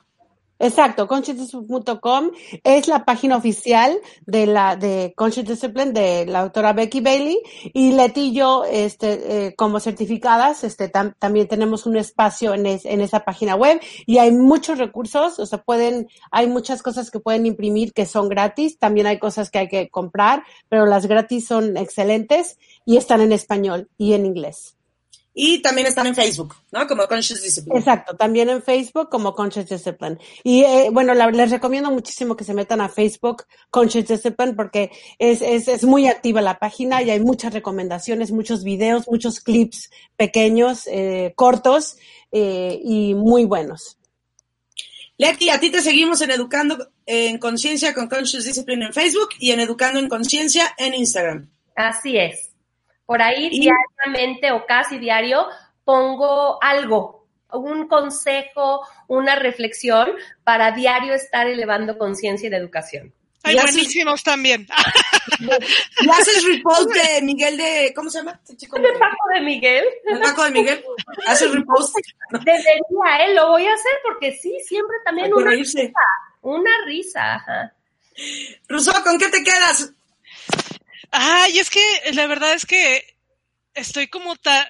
[0.59, 2.31] Exacto, consciousdiscipline.com
[2.63, 3.95] es la página oficial
[4.25, 7.37] de la de Conscious Discipline de la autora Becky Bailey
[7.73, 13.01] y Leti y yo, este, eh, como certificadas, este, también tenemos un espacio en, en
[13.01, 17.45] esa página web y hay muchos recursos, o sea, pueden, hay muchas cosas que pueden
[17.45, 21.77] imprimir que son gratis, también hay cosas que hay que comprar, pero las gratis son
[21.77, 24.76] excelentes y están en español y en inglés.
[25.39, 26.87] Y también están en Facebook, ¿no?
[26.87, 27.77] Como Conscious Discipline.
[27.77, 30.17] Exacto, también en Facebook como Conscious Discipline.
[30.43, 35.43] Y eh, bueno, les recomiendo muchísimo que se metan a Facebook Conscious Discipline porque es,
[35.43, 40.87] es, es muy activa la página y hay muchas recomendaciones, muchos videos, muchos clips pequeños,
[40.87, 41.97] eh, cortos
[42.31, 43.99] eh, y muy buenos.
[45.17, 49.51] Leti, a ti te seguimos en Educando en Conciencia con Conscious Discipline en Facebook y
[49.51, 51.47] en Educando en Conciencia en Instagram.
[51.75, 52.56] Así es.
[53.07, 55.47] Por ahí diariamente o casi diario
[55.83, 60.09] pongo algo, un consejo, una reflexión
[60.43, 63.13] para diario estar elevando conciencia y de educación.
[63.43, 64.67] Buenísimos también.
[66.01, 68.39] ¿Y haces repost de Miguel de, ¿cómo se llama?
[68.43, 69.85] Este chico de Paco de Miguel.
[70.03, 70.83] ¿De Paco de Miguel?
[71.27, 71.95] ¿Haces repost?
[72.31, 73.33] Debería, ¿eh?
[73.33, 75.79] Lo voy a hacer porque sí, siempre también una risa.
[76.41, 77.73] Una risa, ajá.
[78.67, 79.93] Ruso, ¿con qué te quedas?
[81.11, 81.81] Ay, es que
[82.13, 83.17] la verdad es que
[83.73, 84.67] estoy como tan,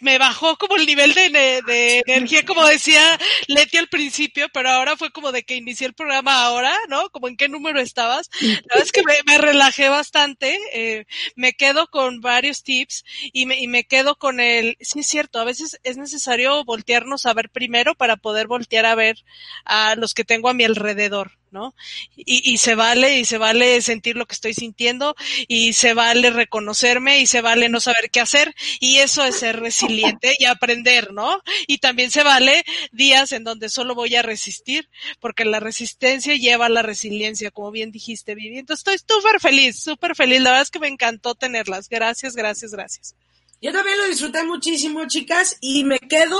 [0.00, 1.30] me bajó como el nivel de,
[1.66, 3.18] de, energía, como decía
[3.48, 7.08] Leti al principio, pero ahora fue como de que inicié el programa ahora, ¿no?
[7.10, 8.28] Como en qué número estabas.
[8.40, 13.58] La verdad es que me, relajé bastante, eh, me quedo con varios tips y me,
[13.58, 17.48] y me quedo con el, sí es cierto, a veces es necesario voltearnos a ver
[17.50, 19.24] primero para poder voltear a ver
[19.64, 21.32] a los que tengo a mi alrededor.
[21.50, 21.74] ¿No?
[22.16, 25.14] Y, y, se vale, y se vale sentir lo que estoy sintiendo,
[25.48, 29.60] y se vale reconocerme, y se vale no saber qué hacer, y eso es ser
[29.60, 31.40] resiliente y aprender, ¿no?
[31.66, 34.88] Y también se vale días en donde solo voy a resistir,
[35.20, 38.58] porque la resistencia lleva a la resiliencia, como bien dijiste, Vivi.
[38.58, 40.40] Entonces estoy súper feliz, súper feliz.
[40.40, 41.88] La verdad es que me encantó tenerlas.
[41.88, 43.14] Gracias, gracias, gracias.
[43.60, 46.38] Yo también lo disfruté muchísimo, chicas, y me quedo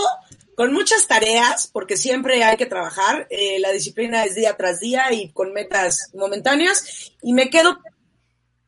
[0.57, 3.29] con muchas tareas, porque siempre hay que trabajar.
[3.31, 7.13] Eh, la disciplina es día tras día y con metas momentáneas.
[7.23, 7.79] Y me quedo,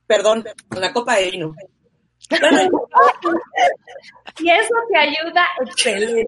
[0.06, 1.54] perdón, con la copa de vino.
[4.38, 6.26] y eso te ayuda excelente.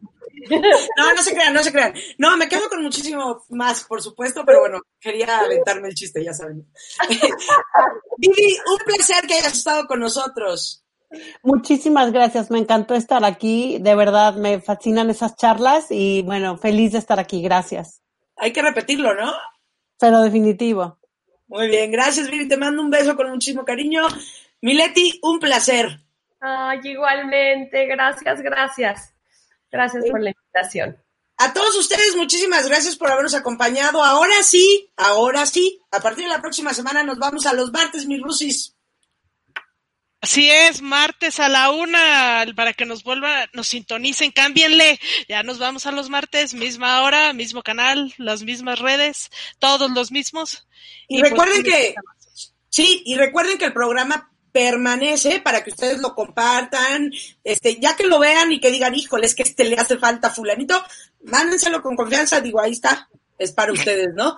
[0.97, 1.95] No, no se crean, no se crean.
[2.17, 6.33] No, me quedo con muchísimo más, por supuesto, pero bueno, quería aventarme el chiste, ya
[6.33, 6.67] saben.
[8.17, 10.80] Vivi, un placer que hayas estado con nosotros.
[11.43, 16.93] Muchísimas gracias, me encantó estar aquí, de verdad me fascinan esas charlas y bueno, feliz
[16.93, 18.03] de estar aquí, gracias.
[18.37, 19.33] Hay que repetirlo, ¿no?
[19.99, 20.99] Pero definitivo.
[21.49, 24.07] Muy bien, gracias Vivi, te mando un beso con muchísimo cariño.
[24.61, 26.01] Mileti, un placer.
[26.41, 29.15] Ay, igualmente, gracias, gracias.
[29.71, 30.97] Gracias por la invitación.
[31.39, 34.03] A todos ustedes, muchísimas gracias por habernos acompañado.
[34.03, 38.07] Ahora sí, ahora sí, a partir de la próxima semana nos vamos a los martes,
[38.07, 38.77] mis rusis.
[40.23, 45.01] Así es, martes a la una, para que nos vuelvan, nos sintonicen, cámbienle.
[45.29, 50.13] Ya nos vamos a los martes, misma hora, mismo canal, las mismas redes, todos los
[50.13, 50.67] mismos.
[51.09, 51.95] Y, pues, recuerden que,
[52.69, 57.13] sí, y recuerden que el programa permanece para que ustedes lo compartan,
[57.43, 60.29] este, ya que lo vean y que digan, híjole, es que este le hace falta
[60.29, 60.85] fulanito,
[61.25, 63.09] mándenselo con confianza, digo, ahí está,
[63.39, 64.37] es para ustedes, ¿no?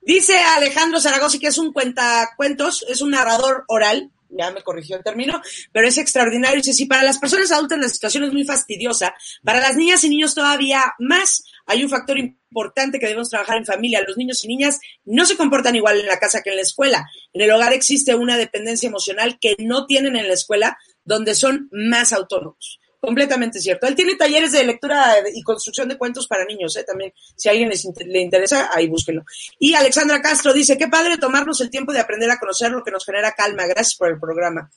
[0.00, 5.04] Dice Alejandro Zaragoza que es un cuentacuentos, es un narrador oral, ya me corrigió el
[5.04, 5.40] término,
[5.72, 6.56] pero es extraordinario.
[6.56, 9.14] Dice, si para las personas adultas la situación es muy fastidiosa,
[9.44, 11.44] para las niñas y niños todavía más.
[11.66, 14.02] Hay un factor importante que debemos trabajar en familia.
[14.06, 17.06] Los niños y niñas no se comportan igual en la casa que en la escuela.
[17.32, 21.68] En el hogar existe una dependencia emocional que no tienen en la escuela, donde son
[21.70, 22.80] más autónomos.
[23.00, 23.86] Completamente cierto.
[23.86, 26.84] Él tiene talleres de lectura y construcción de cuentos para niños, ¿eh?
[26.84, 27.12] también.
[27.36, 29.24] Si a alguien les le interesa, ahí búsquenlo.
[29.58, 32.90] Y Alexandra Castro dice, qué padre tomarnos el tiempo de aprender a conocer lo que
[32.90, 33.66] nos genera calma.
[33.66, 34.68] Gracias por el programa.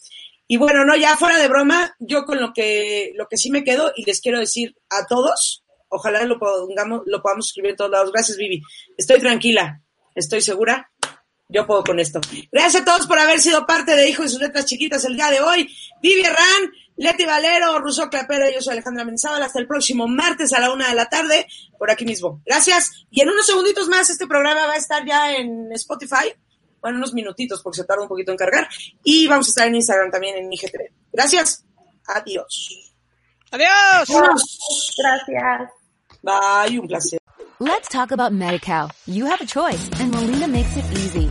[0.47, 3.63] Y bueno, no, ya fuera de broma, yo con lo que, lo que sí me
[3.63, 7.91] quedo y les quiero decir a todos, ojalá lo pongamos, lo podamos escribir en todos
[7.91, 8.11] lados.
[8.11, 8.61] Gracias, Vivi.
[8.97, 9.81] Estoy tranquila,
[10.13, 10.91] estoy segura.
[11.47, 12.21] Yo puedo con esto.
[12.51, 15.29] Gracias a todos por haber sido parte de Hijo y sus letras chiquitas el día
[15.29, 15.69] de hoy.
[16.01, 19.43] Vivi Herrán, Leti Valero, Russo Clapera, yo soy Alejandra Menzábal.
[19.43, 22.41] Hasta el próximo martes a la una de la tarde, por aquí mismo.
[22.45, 23.05] Gracias.
[23.09, 26.33] Y en unos segunditos más, este programa va a estar ya en Spotify.
[26.81, 28.67] Bueno, unos minutitos, porque se tarda un poquito en cargar.
[29.03, 30.91] Y vamos a estar en Instagram también, en IGTV.
[31.11, 31.65] Gracias.
[32.07, 32.93] Adiós.
[33.51, 34.09] Adiós.
[34.09, 34.95] Adiós.
[34.97, 35.69] Gracias.
[36.21, 37.19] Bye, un placer.
[37.59, 38.91] Let's talk about MediCal.
[39.05, 41.30] You have a choice and Molina makes it easy.